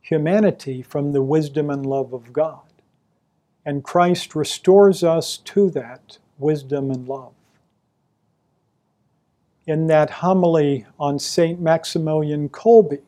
humanity 0.00 0.82
from 0.82 1.12
the 1.12 1.22
wisdom 1.22 1.70
and 1.70 1.86
love 1.86 2.12
of 2.12 2.32
God. 2.32 2.60
And 3.64 3.84
Christ 3.84 4.34
restores 4.34 5.04
us 5.04 5.36
to 5.38 5.70
that 5.70 6.18
wisdom 6.38 6.90
and 6.90 7.06
love. 7.08 7.32
In 9.66 9.88
that 9.88 10.10
homily 10.10 10.86
on 10.98 11.18
St. 11.18 11.60
Maximilian 11.60 12.48
Kolbe, 12.48 13.00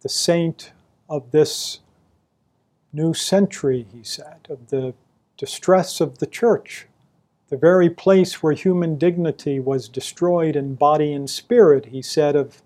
the 0.00 0.08
saint 0.08 0.72
of 1.08 1.30
this 1.30 1.80
new 2.92 3.12
century, 3.12 3.86
he 3.92 4.02
said, 4.02 4.46
of 4.48 4.68
the 4.68 4.94
distress 5.36 6.00
of 6.00 6.18
the 6.18 6.26
church, 6.26 6.86
the 7.48 7.56
very 7.56 7.90
place 7.90 8.42
where 8.42 8.54
human 8.54 8.96
dignity 8.96 9.60
was 9.60 9.88
destroyed 9.88 10.56
in 10.56 10.74
body 10.74 11.12
and 11.12 11.28
spirit, 11.28 11.86
he 11.86 12.00
said 12.00 12.34
of 12.34 12.62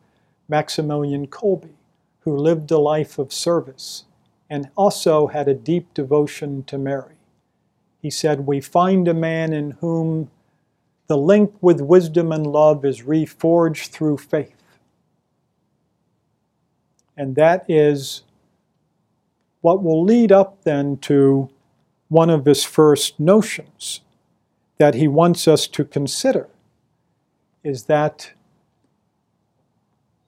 Maximilian 0.49 1.27
Kolbe 1.27 1.71
who 2.21 2.37
lived 2.37 2.71
a 2.73 2.79
life 2.79 3.19
of 3.19 3.33
service 3.33 4.05
and 4.51 4.69
also 4.77 5.29
had 5.29 5.49
a 5.49 5.55
deep 5.55 5.95
devotion 5.95 6.65
to 6.65 6.77
Mary. 6.77 7.15
He 8.03 8.11
said, 8.11 8.47
We 8.47 8.61
find 8.61 9.07
a 9.07 9.15
man 9.15 9.53
in 9.53 9.73
whom 9.73 10.31
the 11.07 11.17
link 11.17 11.55
with 11.61 11.81
wisdom 11.81 12.33
and 12.33 12.47
love 12.47 12.85
is 12.85 13.03
reforged 13.03 13.89
through 13.89 14.19
faith. 14.19 14.63
And 17.17 17.35
that 17.37 17.65
is 17.69 18.23
what 19.61 19.83
will 19.83 20.05
lead 20.05 20.31
up 20.31 20.63
then 20.65 20.97
to 20.99 21.49
one 22.09 22.31
of 22.31 22.45
his 22.45 22.63
first 22.63 23.19
notions 23.19 24.01
that 24.79 24.95
he 24.95 25.09
wants 25.09 25.49
us 25.49 25.67
to 25.67 25.85
consider 25.85 26.49
is 27.65 27.85
that 27.85 28.33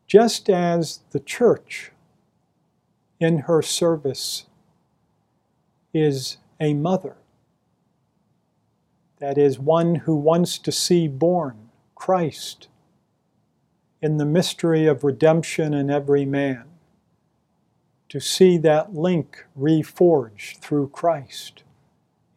just 0.09 0.49
as 0.49 1.01
the 1.11 1.21
church 1.21 1.93
in 3.21 3.41
her 3.41 3.62
service 3.62 4.47
is 5.95 6.38
a 6.61 6.75
mother, 6.75 7.17
that 9.18 9.38
is, 9.38 9.59
one 9.59 9.94
who 9.96 10.16
wants 10.16 10.59
to 10.59 10.72
see 10.72 11.09
born 11.09 11.70
Christ 11.94 12.68
in 14.00 14.16
the 14.16 14.24
mystery 14.24 14.87
of 14.87 15.02
redemption 15.02 15.74
in 15.74 15.90
every 15.90 16.24
man, 16.24 16.64
to 18.09 18.20
see 18.20 18.57
that 18.59 18.94
link 18.94 19.44
reforged 19.59 20.59
through 20.59 20.88
Christ, 20.88 21.64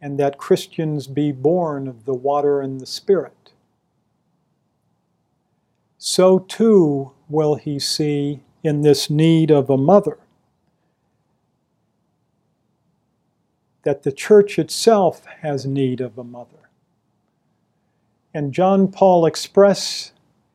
and 0.01 0.19
that 0.19 0.37
Christians 0.37 1.07
be 1.07 1.31
born 1.31 1.87
of 1.87 2.05
the 2.05 2.15
water 2.15 2.61
and 2.61 2.81
the 2.81 2.87
Spirit. 2.87 3.53
So 5.97 6.39
too 6.39 7.11
will 7.29 7.55
he 7.55 7.77
see 7.77 8.41
in 8.63 8.81
this 8.81 9.09
need 9.09 9.51
of 9.51 9.69
a 9.69 9.77
mother. 9.77 10.17
That 13.83 14.01
the 14.01 14.11
church 14.11 14.57
itself 14.57 15.25
has 15.41 15.65
need 15.65 16.01
of 16.01 16.17
a 16.17 16.23
mother. 16.23 16.60
And 18.33 18.53
John 18.53 18.87
Paul 18.87 19.25
express, 19.25 20.13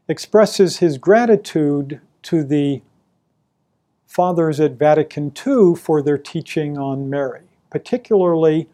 expresses 0.09 0.79
his 0.79 0.99
gratitude 0.99 2.01
to 2.23 2.43
the 2.43 2.83
fathers 4.07 4.61
at 4.61 4.73
Vatican 4.73 5.33
II 5.47 5.75
for 5.75 6.01
their 6.01 6.17
teaching 6.17 6.79
on 6.79 7.11
Mary, 7.11 7.43
particularly 7.71 8.69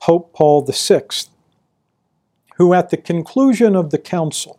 Pope 0.00 0.32
Paul 0.32 0.62
VI, 0.62 1.02
who 2.56 2.72
at 2.72 2.88
the 2.88 2.96
conclusion 2.96 3.76
of 3.76 3.90
the 3.90 3.98
council 3.98 4.58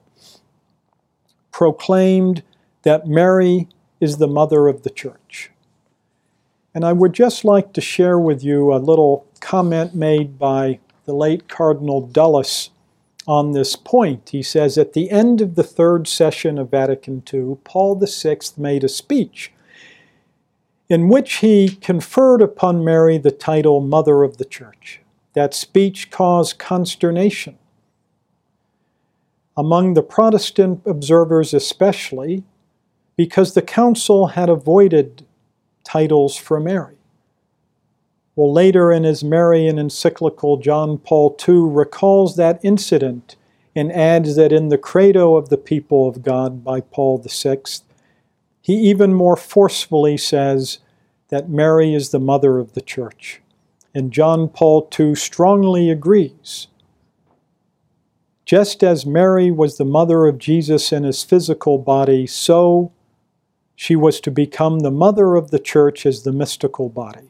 proclaimed 1.52 2.44
that 2.84 3.08
Mary 3.08 3.68
is 4.00 4.18
the 4.18 4.28
mother 4.28 4.68
of 4.68 4.84
the 4.84 4.92
church. 4.92 5.50
And 6.76 6.86
I 6.86 6.94
would 6.94 7.14
just 7.14 7.44
like 7.44 7.74
to 7.74 7.82
share 7.82 8.20
with 8.20 8.44
you 8.44 8.72
a 8.72 8.78
little 8.78 9.26
comment 9.40 9.96
made 9.96 10.38
by 10.38 10.78
the 11.06 11.16
late 11.16 11.48
Cardinal 11.48 12.02
Dulles 12.02 12.70
on 13.28 13.52
this 13.52 13.76
point. 13.76 14.30
He 14.30 14.42
says, 14.42 14.78
At 14.78 14.94
the 14.94 15.12
end 15.12 15.42
of 15.42 15.56
the 15.56 15.64
third 15.64 16.08
session 16.08 16.58
of 16.58 16.72
Vatican 16.72 17.22
II, 17.32 17.58
Paul 17.64 18.00
VI 18.00 18.40
made 18.58 18.84
a 18.84 18.90
speech 18.90 19.52
in 20.90 21.10
which 21.10 21.36
he 21.36 21.70
conferred 21.70 22.42
upon 22.42 22.84
Mary 22.86 23.18
the 23.18 23.32
title 23.32 23.82
Mother 23.82 24.24
of 24.24 24.38
the 24.38 24.46
Church. 24.46 25.02
That 25.34 25.54
speech 25.54 26.10
caused 26.10 26.58
consternation. 26.58 27.58
Among 29.58 29.94
the 29.94 30.04
Protestant 30.04 30.82
observers, 30.86 31.54
especially, 31.54 32.44
because 33.18 33.54
the 33.54 33.62
council 33.62 34.28
had 34.28 34.50
avoided 34.50 35.26
titles 35.84 36.38
for 36.38 36.60
Mary. 36.60 36.97
Well, 38.38 38.54
later 38.54 38.94
in 38.94 39.04
his 39.06 39.24
Marian 39.24 39.80
encyclical, 39.80 40.58
John 40.58 41.00
Paul 41.00 41.38
II 41.48 41.56
recalls 41.74 42.38
that 42.38 42.62
incident 42.64 43.36
and 43.76 43.92
adds 43.92 44.38
that 44.38 44.54
in 44.54 44.70
the 44.70 44.80
Credo 44.80 45.38
of 45.38 45.50
the 45.50 45.58
People 45.58 46.08
of 46.08 46.24
God 46.24 46.64
by 46.64 46.82
Paul 46.82 47.20
VI, 47.28 47.60
he 48.62 48.76
even 48.76 49.14
more 49.16 49.38
forcefully 49.38 50.18
says 50.18 50.80
that 51.30 51.50
Mary 51.50 51.96
is 51.96 52.12
the 52.12 52.20
mother 52.20 52.60
of 52.60 52.74
the 52.74 52.82
church. 52.82 53.42
And 53.96 54.14
John 54.14 54.50
Paul 54.50 54.90
II 55.00 55.16
strongly 55.16 55.90
agrees. 55.92 56.68
Just 58.46 58.84
as 58.84 59.06
Mary 59.06 59.52
was 59.52 59.78
the 59.78 59.86
mother 59.86 60.28
of 60.28 60.40
Jesus 60.40 60.94
in 60.94 61.04
his 61.04 61.24
physical 61.24 61.80
body, 61.80 62.28
so 62.28 62.92
She 63.76 63.96
was 63.96 64.22
to 64.22 64.32
become 64.32 64.80
the 64.82 64.92
mother 64.92 65.36
of 65.36 65.52
the 65.52 65.60
church 65.60 66.06
as 66.06 66.24
the 66.24 66.34
mystical 66.34 66.90
body. 66.90 67.27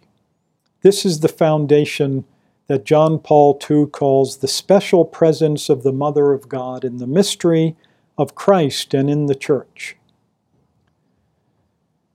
This 0.88 1.06
is 1.06 1.19
the 1.19 1.28
foundation 1.28 2.23
that 2.67 2.86
John 2.86 3.19
Paul 3.19 3.60
II 3.69 3.88
calls 3.88 4.38
the 4.38 4.47
special 4.47 5.04
presence 5.04 5.67
of 5.67 5.84
the 5.84 5.91
Mother 5.91 6.32
of 6.32 6.47
God 6.47 6.86
in 6.86 6.95
the 6.95 7.06
mystery 7.06 7.76
of 8.17 8.36
Christ 8.36 8.93
and 8.93 9.10
in 9.10 9.26
the 9.26 9.36
church. 9.36 9.97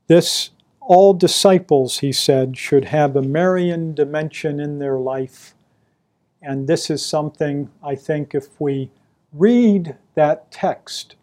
This, 0.06 0.52
all 0.80 1.12
disciples, 1.12 1.98
he 1.98 2.12
said, 2.12 2.56
should 2.56 2.86
have 2.86 3.14
a 3.14 3.20
Marian 3.20 3.92
dimension 3.92 4.58
in 4.58 4.78
their 4.78 4.96
life. 4.98 5.54
And 6.40 6.66
this 6.66 6.88
is 6.88 7.04
something 7.04 7.70
I 7.84 7.94
think 7.94 8.34
if 8.34 8.58
we 8.58 8.90
read 9.34 9.98
that 10.14 10.50
text 10.50 11.16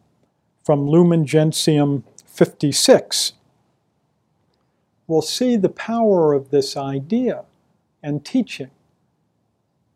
from 0.63 0.87
Lumen 0.87 1.25
Gentium 1.25 2.03
56, 2.27 3.33
we'll 5.09 5.21
see 5.23 5.55
the 5.55 5.69
power 5.69 6.33
of 6.33 6.51
this 6.51 6.77
idea 6.77 7.43
and 8.03 8.23
teaching. 8.23 8.69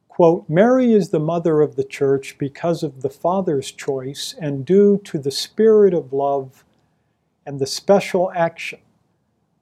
Quote, 0.07 0.49
Mary 0.49 0.93
is 0.93 1.09
the 1.09 1.19
mother 1.19 1.61
of 1.61 1.75
the 1.75 1.83
church 1.83 2.37
because 2.37 2.83
of 2.83 3.01
the 3.01 3.09
Father's 3.09 3.71
choice 3.71 4.35
and 4.39 4.65
due 4.65 4.97
to 5.05 5.17
the 5.19 5.31
spirit 5.31 5.93
of 5.93 6.11
love 6.13 6.65
and 7.45 7.59
the 7.59 7.67
special 7.67 8.31
action 8.35 8.79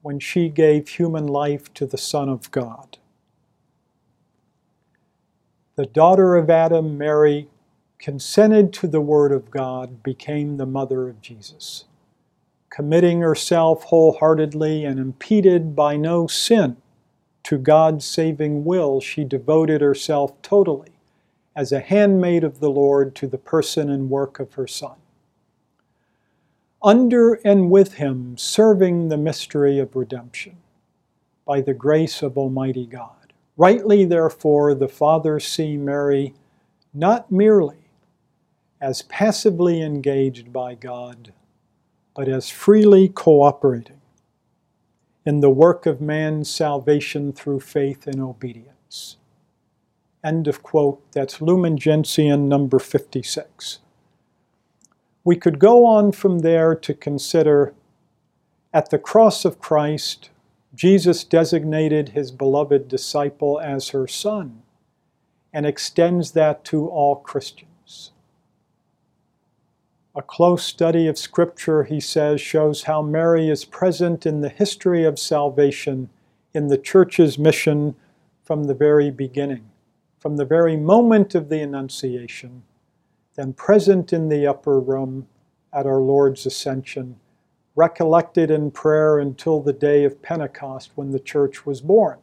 when 0.00 0.18
she 0.18 0.48
gave 0.48 0.88
human 0.88 1.26
life 1.26 1.72
to 1.74 1.86
the 1.86 1.98
Son 1.98 2.28
of 2.28 2.50
God. 2.50 2.98
The 5.76 5.86
daughter 5.86 6.36
of 6.36 6.50
Adam, 6.50 6.98
Mary, 6.98 7.48
consented 7.98 8.72
to 8.74 8.88
the 8.88 9.00
Word 9.00 9.32
of 9.32 9.50
God, 9.50 10.02
became 10.02 10.56
the 10.56 10.66
mother 10.66 11.08
of 11.08 11.22
Jesus. 11.22 11.84
Committing 12.72 13.20
herself 13.20 13.84
wholeheartedly 13.84 14.86
and 14.86 14.98
impeded 14.98 15.76
by 15.76 15.94
no 15.94 16.26
sin, 16.26 16.78
to 17.42 17.58
God's 17.58 18.06
saving 18.06 18.64
will, 18.64 18.98
she 18.98 19.24
devoted 19.24 19.82
herself 19.82 20.40
totally 20.40 20.88
as 21.54 21.70
a 21.70 21.80
handmaid 21.80 22.42
of 22.42 22.60
the 22.60 22.70
Lord 22.70 23.14
to 23.16 23.26
the 23.26 23.36
person 23.36 23.90
and 23.90 24.08
work 24.08 24.40
of 24.40 24.54
her 24.54 24.66
Son. 24.66 24.96
Under 26.82 27.34
and 27.44 27.70
with 27.70 27.94
him, 27.94 28.38
serving 28.38 29.08
the 29.08 29.18
mystery 29.18 29.78
of 29.78 29.94
redemption 29.94 30.56
by 31.44 31.60
the 31.60 31.74
grace 31.74 32.22
of 32.22 32.38
Almighty 32.38 32.86
God. 32.86 33.34
Rightly, 33.58 34.06
therefore, 34.06 34.74
the 34.74 34.88
fathers 34.88 35.46
see 35.46 35.76
Mary 35.76 36.32
not 36.94 37.30
merely 37.30 37.90
as 38.80 39.02
passively 39.02 39.82
engaged 39.82 40.54
by 40.54 40.74
God, 40.74 41.34
but 42.14 42.28
as 42.28 42.50
freely 42.50 43.08
cooperating 43.08 44.00
in 45.24 45.40
the 45.40 45.50
work 45.50 45.86
of 45.86 46.00
man's 46.00 46.50
salvation 46.50 47.32
through 47.32 47.60
faith 47.60 48.06
and 48.06 48.20
obedience. 48.20 49.16
End 50.24 50.46
of 50.48 50.62
quote. 50.62 51.00
That's 51.12 51.40
Lumen 51.40 51.76
Gentium 51.76 52.48
number 52.48 52.78
56. 52.78 53.78
We 55.24 55.36
could 55.36 55.58
go 55.58 55.84
on 55.86 56.12
from 56.12 56.40
there 56.40 56.74
to 56.74 56.94
consider 56.94 57.74
at 58.74 58.90
the 58.90 58.98
cross 58.98 59.44
of 59.44 59.58
Christ, 59.58 60.30
Jesus 60.74 61.24
designated 61.24 62.10
his 62.10 62.30
beloved 62.30 62.88
disciple 62.88 63.60
as 63.60 63.90
her 63.90 64.06
son 64.06 64.62
and 65.52 65.66
extends 65.66 66.32
that 66.32 66.64
to 66.64 66.88
all 66.88 67.16
Christians. 67.16 67.71
A 70.14 70.20
close 70.20 70.62
study 70.62 71.06
of 71.06 71.16
Scripture, 71.16 71.84
he 71.84 71.98
says, 71.98 72.38
shows 72.38 72.82
how 72.82 73.00
Mary 73.00 73.48
is 73.48 73.64
present 73.64 74.26
in 74.26 74.42
the 74.42 74.50
history 74.50 75.04
of 75.04 75.18
salvation 75.18 76.10
in 76.52 76.66
the 76.66 76.76
Church's 76.76 77.38
mission 77.38 77.94
from 78.44 78.64
the 78.64 78.74
very 78.74 79.10
beginning, 79.10 79.70
from 80.18 80.36
the 80.36 80.44
very 80.44 80.76
moment 80.76 81.34
of 81.34 81.48
the 81.48 81.62
Annunciation, 81.62 82.62
then 83.36 83.54
present 83.54 84.12
in 84.12 84.28
the 84.28 84.46
upper 84.46 84.78
room 84.78 85.28
at 85.72 85.86
our 85.86 86.00
Lord's 86.02 86.44
ascension, 86.44 87.18
recollected 87.74 88.50
in 88.50 88.70
prayer 88.70 89.18
until 89.18 89.62
the 89.62 89.72
day 89.72 90.04
of 90.04 90.20
Pentecost 90.20 90.90
when 90.94 91.12
the 91.12 91.20
Church 91.20 91.64
was 91.64 91.80
born. 91.80 92.18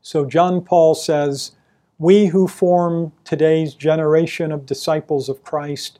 So 0.00 0.24
John 0.24 0.62
Paul 0.62 0.94
says, 0.94 1.52
We 1.98 2.28
who 2.28 2.48
form 2.48 3.12
today's 3.24 3.74
generation 3.74 4.50
of 4.50 4.64
disciples 4.64 5.28
of 5.28 5.42
Christ 5.44 5.98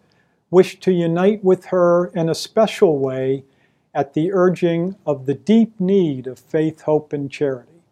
wish 0.51 0.81
to 0.81 0.93
unite 0.93 1.45
with 1.45 1.67
her 1.67 2.07
in 2.09 2.29
a 2.29 2.35
special 2.35 2.99
way 2.99 3.45
at 3.95 4.15
the 4.15 4.33
urging 4.33 4.97
of 5.05 5.27
the 5.27 5.35
deep 5.35 5.79
need 5.81 6.27
of 6.27 6.39
faith, 6.39 6.83
hope, 6.83 7.13
and 7.13 7.31
charity. 7.31 7.83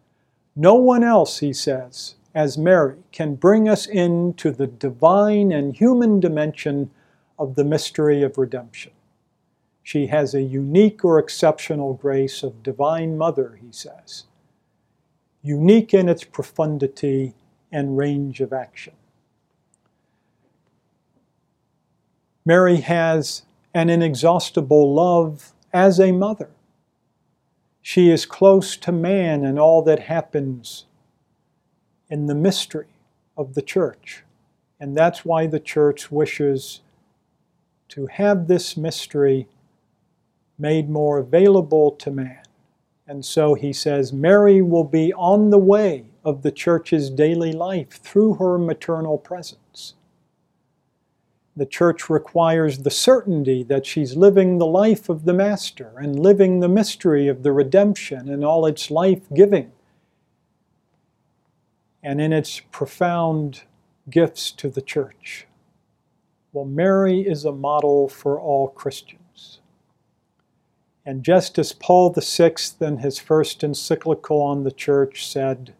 No 0.55 0.75
one 0.75 1.03
else, 1.03 1.39
he 1.39 1.53
says, 1.53 2.15
as 2.33 2.57
Mary, 2.57 2.97
can 3.11 3.35
bring 3.35 3.67
us 3.67 3.85
into 3.85 4.51
the 4.51 4.67
divine 4.67 5.51
and 5.51 5.75
human 5.75 6.19
dimension 6.19 6.89
of 7.37 7.55
the 7.55 7.63
mystery 7.63 8.23
of 8.23 8.37
redemption. 8.37 8.91
She 9.83 10.07
has 10.07 10.33
a 10.33 10.41
unique 10.41 11.05
or 11.05 11.19
exceptional 11.19 11.93
grace 11.93 12.43
of 12.43 12.63
Divine 12.63 13.17
Mother, 13.17 13.57
he 13.61 13.71
says, 13.71 14.25
unique 15.41 15.93
in 15.93 16.09
its 16.09 16.23
profundity 16.23 17.33
and 17.71 17.97
range 17.97 18.41
of 18.41 18.51
action. 18.51 18.93
Mary 22.47 22.77
has 22.77 23.41
an 23.73 23.89
inexhaustible 23.89 24.93
love 24.93 25.51
as 25.73 25.99
a 25.99 26.13
mother. 26.13 26.49
She 27.81 28.09
is 28.09 28.25
close 28.25 28.77
to 28.77 28.93
man 28.93 29.43
and 29.43 29.59
all 29.59 29.81
that 29.81 30.03
happens 30.03 30.85
in 32.09 32.27
the 32.27 32.33
mystery 32.33 32.87
of 33.35 33.53
the 33.53 33.61
church. 33.61 34.23
And 34.79 34.95
that's 34.95 35.25
why 35.25 35.45
the 35.45 35.59
church 35.59 36.09
wishes 36.09 36.79
to 37.89 38.07
have 38.07 38.47
this 38.47 38.77
mystery 38.77 39.49
made 40.57 40.89
more 40.89 41.17
available 41.17 41.91
to 41.91 42.11
man. 42.11 42.43
And 43.05 43.25
so 43.25 43.55
he 43.55 43.73
says, 43.73 44.13
Mary 44.13 44.61
will 44.61 44.85
be 44.85 45.11
on 45.15 45.49
the 45.49 45.59
way 45.59 46.05
of 46.23 46.43
the 46.43 46.51
church's 46.53 47.09
daily 47.09 47.51
life 47.51 48.01
through 48.01 48.35
her 48.35 48.57
maternal 48.57 49.17
presence 49.17 49.59
the 51.57 51.65
church 51.65 52.07
requires 52.07 52.77
the 52.79 52.91
certainty 52.91 53.63
that 53.63 53.85
she's 53.85 54.15
living 54.15 54.59
the 54.59 54.65
life 54.65 55.09
of 55.09 55.25
the 55.25 55.33
Master 55.33 55.93
and 55.97 56.19
living 56.19 56.59
the 56.59 56.69
mystery 56.69 57.27
of 57.27 57.41
the 57.41 57.51
redemption 57.51 58.29
and 58.29 58.45
all 58.45 58.67
its 58.67 58.91
life 58.91 59.23
giving 59.33 59.71
and 62.03 62.21
in 62.21 62.31
its 62.31 62.61
profound 62.71 63.63
gifts 64.07 64.51
to 64.51 64.69
the 64.69 64.83
church. 64.83 65.47
Well, 66.53 66.65
Mary 66.65 67.21
is 67.21 67.43
a 67.43 67.51
model 67.51 68.07
for 68.07 68.39
all 68.39 68.67
Christians. 68.69 69.59
And 71.05 71.23
just 71.23 71.57
as 71.57 71.73
Paul 71.73 72.13
VI, 72.13 72.53
in 72.81 72.97
his 72.97 73.17
first 73.17 73.63
encyclical 73.63 74.41
on 74.41 74.63
the 74.63 74.71
church, 74.71 75.27
said, 75.27 75.73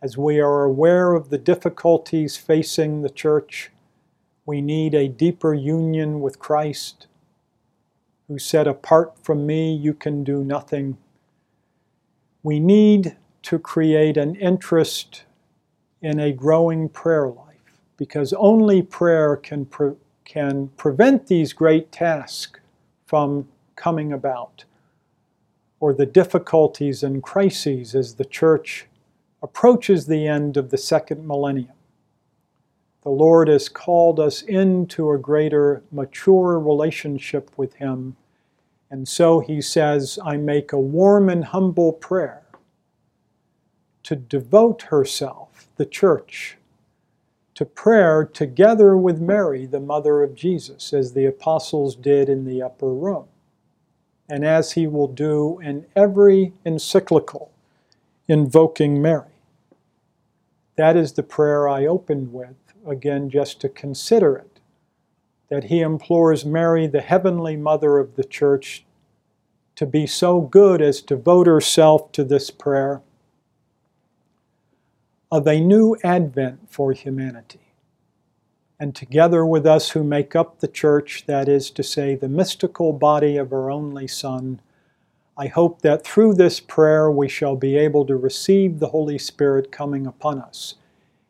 as 0.00 0.16
we 0.16 0.38
are 0.38 0.64
aware 0.64 1.14
of 1.14 1.30
the 1.30 1.38
difficulties 1.38 2.36
facing 2.36 3.02
the 3.02 3.10
church, 3.10 3.70
we 4.46 4.60
need 4.60 4.94
a 4.94 5.08
deeper 5.08 5.54
union 5.54 6.20
with 6.20 6.38
Christ, 6.38 7.06
who 8.28 8.38
said, 8.38 8.66
Apart 8.66 9.18
from 9.22 9.46
me, 9.46 9.74
you 9.74 9.94
can 9.94 10.24
do 10.24 10.44
nothing. 10.44 10.98
We 12.42 12.60
need 12.60 13.16
to 13.42 13.58
create 13.58 14.16
an 14.16 14.34
interest 14.36 15.24
in 16.02 16.20
a 16.20 16.32
growing 16.32 16.88
prayer 16.88 17.28
life 17.28 17.80
because 17.96 18.32
only 18.34 18.82
prayer 18.82 19.36
can, 19.36 19.66
pre- 19.66 19.96
can 20.24 20.68
prevent 20.76 21.26
these 21.26 21.52
great 21.52 21.92
tasks 21.92 22.60
from 23.06 23.48
coming 23.76 24.12
about 24.12 24.64
or 25.80 25.92
the 25.92 26.06
difficulties 26.06 27.02
and 27.02 27.22
crises 27.22 27.94
as 27.94 28.14
the 28.14 28.24
church 28.24 28.86
approaches 29.42 30.06
the 30.06 30.26
end 30.26 30.56
of 30.56 30.70
the 30.70 30.78
second 30.78 31.26
millennium. 31.26 31.73
The 33.04 33.10
Lord 33.10 33.48
has 33.48 33.68
called 33.68 34.18
us 34.18 34.40
into 34.40 35.10
a 35.10 35.18
greater, 35.18 35.82
mature 35.92 36.58
relationship 36.58 37.50
with 37.54 37.74
Him. 37.74 38.16
And 38.90 39.06
so 39.06 39.40
He 39.40 39.60
says, 39.60 40.18
I 40.24 40.38
make 40.38 40.72
a 40.72 40.80
warm 40.80 41.28
and 41.28 41.44
humble 41.44 41.92
prayer 41.92 42.42
to 44.04 44.16
devote 44.16 44.82
herself, 44.82 45.68
the 45.76 45.84
church, 45.84 46.56
to 47.54 47.66
prayer 47.66 48.24
together 48.24 48.96
with 48.96 49.20
Mary, 49.20 49.66
the 49.66 49.80
mother 49.80 50.22
of 50.22 50.34
Jesus, 50.34 50.94
as 50.94 51.12
the 51.12 51.26
apostles 51.26 51.96
did 51.96 52.30
in 52.30 52.46
the 52.46 52.62
upper 52.62 52.92
room, 52.92 53.26
and 54.30 54.46
as 54.46 54.72
he 54.72 54.86
will 54.86 55.08
do 55.08 55.60
in 55.60 55.86
every 55.94 56.54
encyclical 56.64 57.52
invoking 58.28 59.00
Mary. 59.00 59.28
That 60.76 60.96
is 60.96 61.12
the 61.12 61.22
prayer 61.22 61.68
I 61.68 61.86
opened 61.86 62.32
with 62.32 62.63
again 62.86 63.30
just 63.30 63.60
to 63.60 63.68
consider 63.68 64.36
it. 64.36 64.60
That 65.48 65.64
he 65.64 65.80
implores 65.80 66.44
Mary, 66.44 66.86
the 66.86 67.00
heavenly 67.00 67.56
mother 67.56 67.98
of 67.98 68.16
the 68.16 68.24
church, 68.24 68.84
to 69.76 69.86
be 69.86 70.06
so 70.06 70.40
good 70.40 70.80
as 70.80 71.00
to 71.02 71.16
vote 71.16 71.46
herself 71.46 72.12
to 72.12 72.24
this 72.24 72.50
prayer 72.50 73.02
of 75.30 75.46
a 75.46 75.60
new 75.60 75.96
advent 76.04 76.60
for 76.70 76.92
humanity. 76.92 77.72
And 78.78 78.94
together 78.94 79.44
with 79.44 79.66
us 79.66 79.90
who 79.90 80.04
make 80.04 80.36
up 80.36 80.60
the 80.60 80.68
church, 80.68 81.24
that 81.26 81.48
is 81.48 81.70
to 81.70 81.82
say, 81.82 82.14
the 82.14 82.28
mystical 82.28 82.92
body 82.92 83.36
of 83.36 83.52
our 83.52 83.70
only 83.70 84.06
Son, 84.06 84.60
I 85.36 85.48
hope 85.48 85.82
that 85.82 86.04
through 86.04 86.34
this 86.34 86.60
prayer 86.60 87.10
we 87.10 87.28
shall 87.28 87.56
be 87.56 87.76
able 87.76 88.06
to 88.06 88.16
receive 88.16 88.78
the 88.78 88.88
Holy 88.88 89.18
Spirit 89.18 89.72
coming 89.72 90.06
upon 90.06 90.40
us 90.40 90.76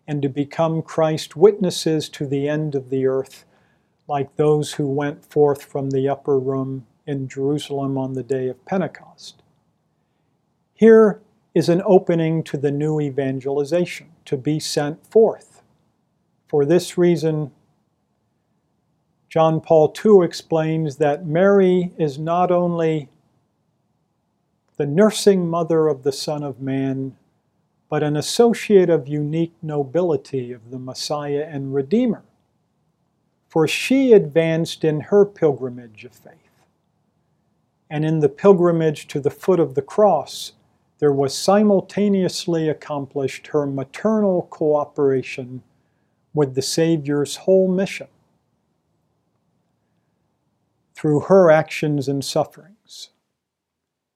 and 0.06 0.20
to 0.22 0.28
become 0.28 0.82
Christ 0.82 1.36
witnesses 1.36 2.08
to 2.10 2.26
the 2.26 2.48
end 2.48 2.74
of 2.74 2.90
the 2.90 3.06
earth, 3.06 3.44
like 4.06 4.36
those 4.36 4.74
who 4.74 4.86
went 4.86 5.24
forth 5.24 5.62
from 5.62 5.90
the 5.90 6.08
upper 6.08 6.38
room 6.38 6.86
in 7.06 7.28
Jerusalem 7.28 7.96
on 7.96 8.12
the 8.12 8.22
day 8.22 8.48
of 8.48 8.64
Pentecost. 8.64 9.42
Here 10.74 11.20
is 11.54 11.68
an 11.68 11.82
opening 11.86 12.42
to 12.44 12.56
the 12.56 12.70
new 12.70 13.00
evangelization, 13.00 14.08
to 14.24 14.36
be 14.36 14.58
sent 14.58 15.06
forth. 15.06 15.62
For 16.48 16.64
this 16.64 16.98
reason, 16.98 17.52
John 19.28 19.60
Paul 19.60 19.94
II 20.04 20.24
explains 20.24 20.96
that 20.96 21.26
Mary 21.26 21.92
is 21.98 22.18
not 22.18 22.50
only 22.50 23.08
the 24.76 24.86
nursing 24.86 25.48
mother 25.48 25.88
of 25.88 26.02
the 26.02 26.12
Son 26.12 26.42
of 26.42 26.60
Man, 26.60 27.16
but 27.88 28.02
an 28.02 28.16
associate 28.16 28.90
of 28.90 29.08
unique 29.08 29.54
nobility 29.62 30.52
of 30.52 30.70
the 30.70 30.78
Messiah 30.78 31.46
and 31.48 31.74
Redeemer. 31.74 32.22
For 33.48 33.68
she 33.68 34.12
advanced 34.12 34.84
in 34.84 35.00
her 35.00 35.24
pilgrimage 35.24 36.04
of 36.04 36.12
faith. 36.12 36.32
And 37.88 38.04
in 38.04 38.20
the 38.20 38.28
pilgrimage 38.28 39.06
to 39.08 39.20
the 39.20 39.30
foot 39.30 39.60
of 39.60 39.74
the 39.74 39.82
cross, 39.82 40.52
there 40.98 41.12
was 41.12 41.36
simultaneously 41.36 42.68
accomplished 42.68 43.48
her 43.48 43.66
maternal 43.66 44.48
cooperation 44.50 45.62
with 46.32 46.54
the 46.54 46.62
Savior's 46.62 47.36
whole 47.36 47.68
mission 47.68 48.08
through 50.94 51.20
her 51.20 51.50
actions 51.50 52.08
and 52.08 52.24
sufferings. 52.24 52.73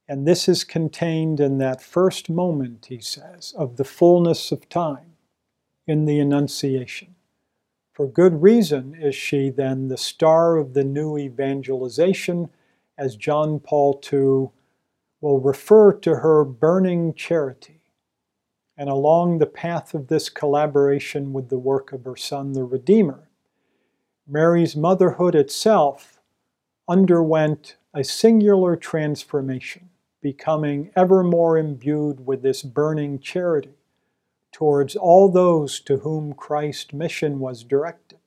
And 0.08 0.26
this 0.26 0.48
is 0.48 0.64
contained 0.64 1.38
in 1.38 1.58
that 1.58 1.82
first 1.82 2.30
moment, 2.30 2.86
he 2.86 3.00
says, 3.00 3.52
of 3.56 3.76
the 3.76 3.84
fullness 3.84 4.50
of 4.50 4.68
time 4.68 5.16
in 5.86 6.06
the 6.06 6.18
Annunciation. 6.18 7.14
For 7.92 8.06
good 8.06 8.42
reason 8.42 8.94
is 8.94 9.14
she 9.14 9.50
then 9.50 9.88
the 9.88 9.98
star 9.98 10.56
of 10.56 10.72
the 10.72 10.84
new 10.84 11.18
evangelization, 11.18 12.48
as 12.96 13.16
John 13.16 13.60
Paul 13.60 14.00
II 14.10 14.50
will 15.20 15.40
refer 15.40 15.92
to 15.92 16.16
her 16.16 16.44
burning 16.44 17.12
charity. 17.12 17.80
And 18.76 18.88
along 18.88 19.38
the 19.38 19.46
path 19.46 19.92
of 19.92 20.06
this 20.06 20.28
collaboration 20.28 21.32
with 21.32 21.48
the 21.48 21.58
work 21.58 21.92
of 21.92 22.04
her 22.04 22.16
Son, 22.16 22.52
the 22.52 22.64
Redeemer, 22.64 23.28
Mary's 24.26 24.76
motherhood 24.76 25.34
itself 25.34 26.20
underwent 26.86 27.76
a 27.92 28.04
singular 28.04 28.76
transformation, 28.76 29.90
becoming 30.20 30.90
ever 30.96 31.22
more 31.22 31.56
imbued 31.56 32.26
with 32.26 32.42
this 32.42 32.62
burning 32.62 33.18
charity 33.18 33.74
towards 34.52 34.96
all 34.96 35.28
those 35.30 35.80
to 35.80 35.98
whom 35.98 36.32
Christ's 36.32 36.92
mission 36.92 37.38
was 37.38 37.62
directed. 37.62 38.18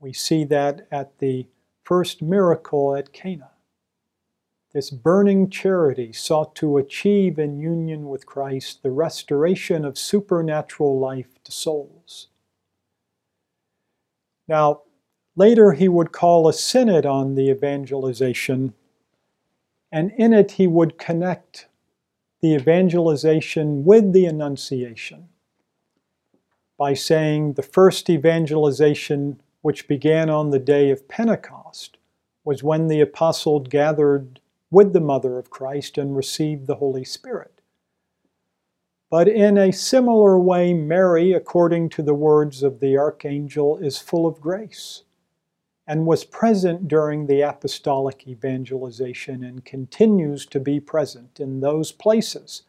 We 0.00 0.12
see 0.12 0.44
that 0.44 0.86
at 0.90 1.18
the 1.18 1.46
first 1.82 2.20
miracle 2.20 2.94
at 2.94 3.12
Cana 3.12 3.50
this 4.74 4.90
burning 4.90 5.48
charity 5.48 6.12
sought 6.12 6.56
to 6.56 6.78
achieve 6.78 7.38
in 7.38 7.60
union 7.60 8.08
with 8.08 8.26
Christ 8.26 8.82
the 8.82 8.90
restoration 8.90 9.84
of 9.84 9.96
supernatural 9.96 10.98
life 10.98 11.38
to 11.44 11.52
souls. 11.52 12.26
Now, 14.48 14.82
later 15.36 15.72
he 15.72 15.88
would 15.88 16.10
call 16.10 16.48
a 16.48 16.52
synod 16.52 17.06
on 17.06 17.36
the 17.36 17.50
evangelization, 17.50 18.74
and 19.94 20.10
in 20.18 20.32
it 20.32 20.50
he 20.50 20.66
would 20.66 20.98
connect 20.98 21.68
the 22.42 22.52
evangelization 22.52 23.84
with 23.84 24.12
the 24.12 24.26
Annunciation 24.26 25.28
by 26.76 26.92
saying 26.92 27.52
the 27.52 27.62
first 27.62 28.10
evangelization, 28.10 29.40
which 29.62 29.86
began 29.86 30.28
on 30.28 30.50
the 30.50 30.58
day 30.58 30.90
of 30.90 31.06
Pentecost, 31.06 31.96
was 32.42 32.60
when 32.60 32.88
the 32.88 33.00
apostle 33.00 33.60
gathered 33.60 34.40
with 34.68 34.92
the 34.92 35.00
mother 35.00 35.38
of 35.38 35.48
Christ 35.48 35.96
and 35.96 36.16
received 36.16 36.66
the 36.66 36.74
Holy 36.74 37.04
Spirit. 37.04 37.60
But 39.10 39.28
in 39.28 39.56
a 39.56 39.72
similar 39.72 40.36
way, 40.40 40.74
Mary, 40.74 41.32
according 41.32 41.90
to 41.90 42.02
the 42.02 42.14
words 42.14 42.64
of 42.64 42.80
the 42.80 42.98
archangel, 42.98 43.76
is 43.76 43.98
full 43.98 44.26
of 44.26 44.40
grace 44.40 45.04
and 45.86 46.06
was 46.06 46.24
present 46.24 46.88
during 46.88 47.26
the 47.26 47.42
apostolic 47.42 48.26
evangelization 48.26 49.44
and 49.44 49.64
continues 49.64 50.46
to 50.46 50.58
be 50.58 50.80
present 50.80 51.38
in 51.38 51.60
those 51.60 51.92
places 51.92 52.62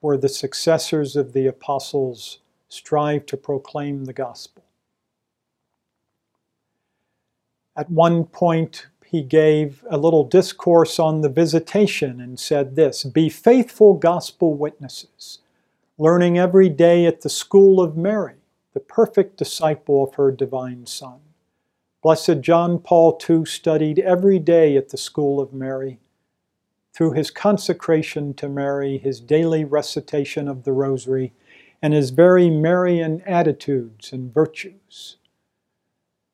where 0.00 0.16
the 0.16 0.28
successors 0.28 1.16
of 1.16 1.32
the 1.32 1.46
apostles 1.46 2.38
strive 2.68 3.26
to 3.26 3.36
proclaim 3.36 4.04
the 4.04 4.12
gospel. 4.12 4.62
At 7.76 7.90
one 7.90 8.24
point, 8.24 8.86
he 9.04 9.22
gave 9.22 9.84
a 9.90 9.96
little 9.96 10.24
discourse 10.24 10.98
on 10.98 11.20
the 11.20 11.28
visitation 11.28 12.20
and 12.20 12.38
said 12.38 12.76
this 12.76 13.02
Be 13.04 13.28
faithful 13.28 13.94
gospel 13.94 14.54
witnesses, 14.54 15.40
learning 15.98 16.38
every 16.38 16.68
day 16.68 17.06
at 17.06 17.22
the 17.22 17.28
school 17.28 17.80
of 17.80 17.96
Mary, 17.96 18.36
the 18.74 18.80
perfect 18.80 19.36
disciple 19.36 20.04
of 20.04 20.14
her 20.14 20.30
divine 20.30 20.86
Son. 20.86 21.20
Blessed 22.04 22.42
John 22.42 22.80
Paul 22.80 23.18
II 23.30 23.46
studied 23.46 23.98
every 23.98 24.38
day 24.38 24.76
at 24.76 24.90
the 24.90 24.98
school 24.98 25.40
of 25.40 25.54
Mary. 25.54 26.00
Through 26.92 27.12
his 27.12 27.30
consecration 27.30 28.34
to 28.34 28.46
Mary, 28.46 28.98
his 28.98 29.20
daily 29.20 29.64
recitation 29.64 30.46
of 30.46 30.64
the 30.64 30.72
Rosary, 30.72 31.32
and 31.80 31.94
his 31.94 32.10
very 32.10 32.50
Marian 32.50 33.22
attitudes 33.22 34.12
and 34.12 34.34
virtues. 34.34 35.16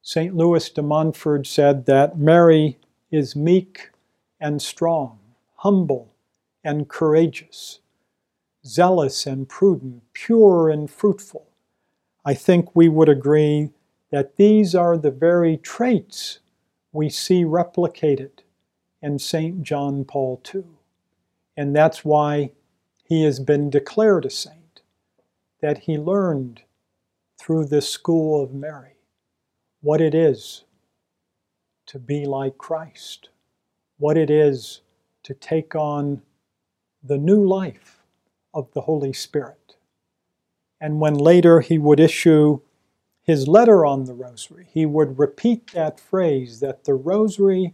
St. 0.03 0.35
Louis 0.35 0.69
de 0.71 0.83
Montfort 0.83 1.47
said 1.47 1.87
that 1.87 2.19
Mary 2.19 2.81
is 3.13 3.37
meek 3.37 3.91
and 4.41 4.61
strong, 4.61 5.21
humble 5.59 6.13
and 6.65 6.89
courageous, 6.89 7.79
zealous 8.67 9.25
and 9.25 9.49
prudent, 9.49 10.03
pure 10.15 10.69
and 10.69 10.91
fruitful. 10.91 11.47
I 12.25 12.35
think 12.35 12.75
we 12.75 12.89
would 12.89 13.09
agree 13.09 13.71
that 14.11 14.37
these 14.37 14.75
are 14.75 14.97
the 14.97 15.11
very 15.11 15.57
traits 15.57 16.41
we 16.93 17.09
see 17.09 17.45
replicated 17.45 18.41
in 19.01 19.19
St. 19.19 19.63
John 19.63 20.05
Paul 20.05 20.43
II. 20.53 20.65
And 21.57 21.75
that's 21.75 22.05
why 22.05 22.53
he 23.05 23.25
has 23.25 23.41
been 23.41 23.71
declared 23.71 24.25
a 24.25 24.31
saint, 24.31 24.83
that 25.61 25.79
he 25.79 25.99
learned 25.99 26.63
through 27.39 27.67
this 27.67 27.89
school 27.89 28.43
of 28.43 28.53
Mary 28.53 28.97
what 29.81 30.01
it 30.01 30.15
is 30.15 30.65
to 31.87 31.99
be 31.99 32.27
like 32.27 32.59
Christ, 32.59 33.31
what 33.99 34.17
it 34.17 34.31
is 34.31 34.83
to 35.23 35.35
take 35.35 35.75
on 35.75 36.23
the 37.03 37.19
new 37.19 37.45
life 37.47 38.01
of 38.53 38.73
the 38.73 38.83
Holy 38.83 39.13
Spirit. 39.13 39.77
And 40.81 41.01
when 41.01 41.15
later 41.15 41.61
he 41.61 41.79
would 41.79 42.01
issue 42.01 42.61
his 43.31 43.47
letter 43.47 43.87
on 43.87 44.05
the 44.05 44.15
rosary, 44.15 44.67
he 44.73 44.85
would 44.85 45.19
repeat 45.19 45.73
that 45.73 46.01
phrase 46.01 46.61
that 46.61 46.85
the 46.85 46.95
rosary 46.95 47.73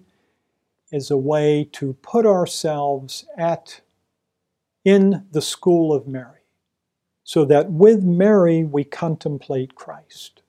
is 0.92 1.10
a 1.10 1.16
way 1.16 1.68
to 1.72 1.94
put 1.94 2.26
ourselves 2.26 3.24
at 3.36 3.80
in 4.84 5.26
the 5.32 5.42
school 5.42 5.92
of 5.92 6.06
Mary, 6.06 6.42
so 7.24 7.44
that 7.44 7.70
with 7.70 8.04
Mary 8.04 8.64
we 8.64 8.84
contemplate 8.84 9.74
Christ. 9.74 10.42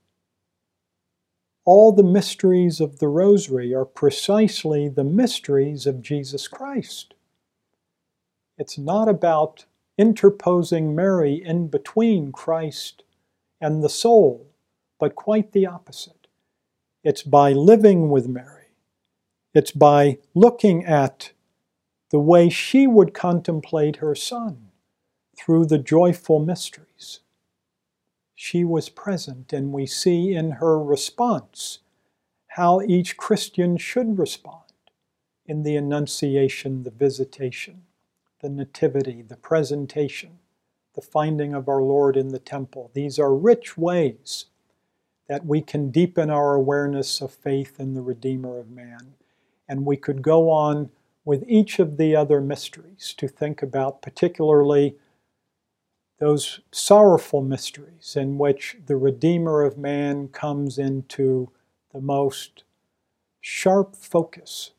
All 1.66 1.92
the 1.92 2.04
mysteries 2.04 2.80
of 2.80 3.00
the 3.00 3.08
Rosary 3.08 3.74
are 3.74 3.86
precisely 3.86 4.88
the 4.88 5.04
mysteries 5.04 5.88
of 5.88 6.02
Jesus 6.02 6.48
Christ. 6.48 7.14
It's 8.58 8.78
not 8.78 9.10
about 9.10 9.66
interposing 9.98 10.96
Mary 10.96 11.42
in 11.44 11.68
between 11.68 12.32
Christ 12.32 13.04
and 13.60 13.84
the 13.84 13.90
soul, 13.90 14.48
but 15.00 15.16
quite 15.16 15.52
the 15.52 15.66
opposite. 15.66 16.28
It's 17.04 17.24
by 17.24 17.52
living 17.54 18.10
with 18.10 18.28
Mary, 18.28 18.70
it's 19.54 19.72
by 19.72 20.20
looking 20.34 20.86
at 20.86 21.32
the 22.10 22.20
way 22.20 22.50
she 22.50 22.88
would 22.88 23.14
contemplate 23.14 23.98
her 23.98 24.16
Son 24.16 24.70
through 25.38 25.66
the 25.66 25.78
joyful 25.78 26.40
mysteries 26.40 27.20
she 28.40 28.64
was 28.64 28.88
present, 28.88 29.52
and 29.52 29.74
we 29.74 29.88
see 29.88 30.36
in 30.36 30.52
her 30.52 30.80
response 30.80 31.80
how 32.50 32.82
each 32.82 33.18
Christian 33.18 33.78
should 33.78 34.20
respond 34.20 34.62
in 35.48 35.64
the 35.64 35.76
Annunciation, 35.76 36.84
the 36.84 36.92
Visitation, 36.92 37.82
the 38.42 38.50
Nativity, 38.50 39.24
the 39.24 39.38
Presentation, 39.38 40.38
the 40.94 41.02
finding 41.02 41.56
of 41.56 41.68
our 41.68 41.82
Lord 41.82 42.16
in 42.16 42.28
the 42.28 42.38
temple. 42.38 42.92
These 42.94 43.18
are 43.18 43.34
rich 43.34 43.76
ways 43.76 44.46
that 45.28 45.46
we 45.46 45.62
can 45.62 45.92
deepen 45.92 46.30
our 46.30 46.56
awareness 46.56 47.22
of 47.22 47.32
faith 47.32 47.80
in 47.80 47.94
the 47.94 48.02
Redeemer 48.02 48.60
of 48.60 48.70
man. 48.70 49.16
And 49.68 49.86
we 49.86 49.98
could 49.98 50.22
go 50.22 50.50
on 50.50 50.90
with 51.26 51.44
each 51.48 51.80
of 51.80 51.98
the 51.98 52.16
other 52.16 52.40
mysteries 52.40 53.14
to 53.18 53.28
think 53.28 53.62
about, 53.62 54.02
particularly 54.02 54.96
those 56.20 56.62
sorrowful 56.72 57.42
mysteries 57.42 58.16
in 58.16 58.38
which 58.38 58.78
the 58.86 58.96
Redeemer 58.96 59.64
of 59.64 59.78
man 59.78 60.30
comes 60.30 60.78
into 60.78 61.52
the 61.94 62.02
most 62.02 62.64
sharp 63.42 63.96
focus 63.96 64.72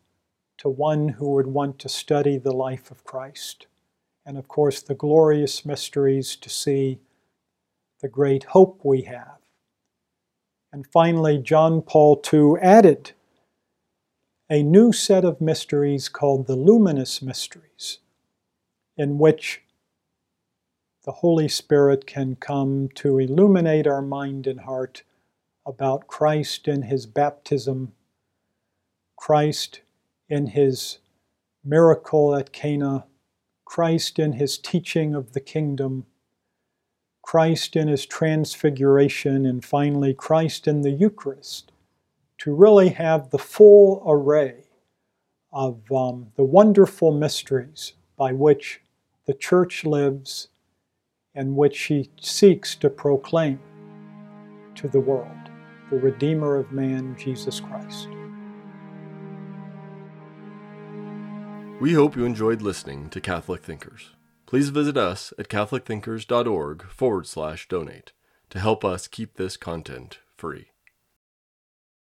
to 0.56 0.68
one 0.68 1.08
who 1.10 1.30
would 1.30 1.46
want 1.46 1.78
to 1.78 1.88
study 1.88 2.38
the 2.38 2.52
life 2.52 2.90
of 2.90 3.04
Christ. 3.04 3.66
And 4.26 4.36
of 4.36 4.48
course, 4.48 4.82
the 4.82 4.94
glorious 4.94 5.64
mysteries 5.64 6.34
to 6.36 6.50
see 6.50 6.98
the 8.00 8.08
great 8.08 8.44
hope 8.44 8.80
we 8.84 9.02
have. 9.02 9.37
And 10.72 10.86
finally, 10.86 11.38
John 11.38 11.82
Paul 11.82 12.22
II 12.32 12.54
added 12.60 13.12
a 14.50 14.62
new 14.62 14.92
set 14.92 15.24
of 15.24 15.40
mysteries 15.40 16.08
called 16.08 16.46
the 16.46 16.56
luminous 16.56 17.22
mysteries, 17.22 17.98
in 18.96 19.18
which 19.18 19.62
the 21.04 21.12
Holy 21.12 21.48
Spirit 21.48 22.06
can 22.06 22.36
come 22.36 22.88
to 22.96 23.18
illuminate 23.18 23.86
our 23.86 24.02
mind 24.02 24.46
and 24.46 24.60
heart 24.60 25.04
about 25.64 26.06
Christ 26.06 26.68
in 26.68 26.82
his 26.82 27.06
baptism, 27.06 27.92
Christ 29.16 29.80
in 30.28 30.48
his 30.48 30.98
miracle 31.64 32.34
at 32.34 32.52
Cana, 32.52 33.06
Christ 33.64 34.18
in 34.18 34.32
his 34.32 34.58
teaching 34.58 35.14
of 35.14 35.32
the 35.32 35.40
kingdom, 35.40 36.06
Christ 37.28 37.76
in 37.76 37.88
his 37.88 38.06
transfiguration, 38.06 39.44
and 39.44 39.62
finally 39.62 40.14
Christ 40.14 40.66
in 40.66 40.80
the 40.80 40.90
Eucharist 40.90 41.72
to 42.38 42.54
really 42.54 42.88
have 42.88 43.28
the 43.28 43.38
full 43.38 44.02
array 44.06 44.64
of 45.52 45.92
um, 45.92 46.28
the 46.36 46.44
wonderful 46.44 47.12
mysteries 47.12 47.92
by 48.16 48.32
which 48.32 48.80
the 49.26 49.34
church 49.34 49.84
lives 49.84 50.48
and 51.34 51.54
which 51.54 51.76
she 51.76 52.08
seeks 52.18 52.74
to 52.76 52.88
proclaim 52.88 53.60
to 54.74 54.88
the 54.88 55.00
world 55.00 55.50
the 55.90 55.98
Redeemer 55.98 56.56
of 56.56 56.72
man, 56.72 57.14
Jesus 57.18 57.60
Christ. 57.60 58.08
We 61.78 61.92
hope 61.92 62.16
you 62.16 62.24
enjoyed 62.24 62.62
listening 62.62 63.10
to 63.10 63.20
Catholic 63.20 63.62
Thinkers. 63.62 64.12
Please 64.48 64.70
visit 64.70 64.96
us 64.96 65.34
at 65.38 65.48
catholicthinkers.org 65.48 66.84
forward 66.84 67.26
slash 67.26 67.68
donate 67.68 68.12
to 68.48 68.58
help 68.58 68.82
us 68.82 69.06
keep 69.06 69.34
this 69.34 69.58
content 69.58 70.20
free. 70.38 70.68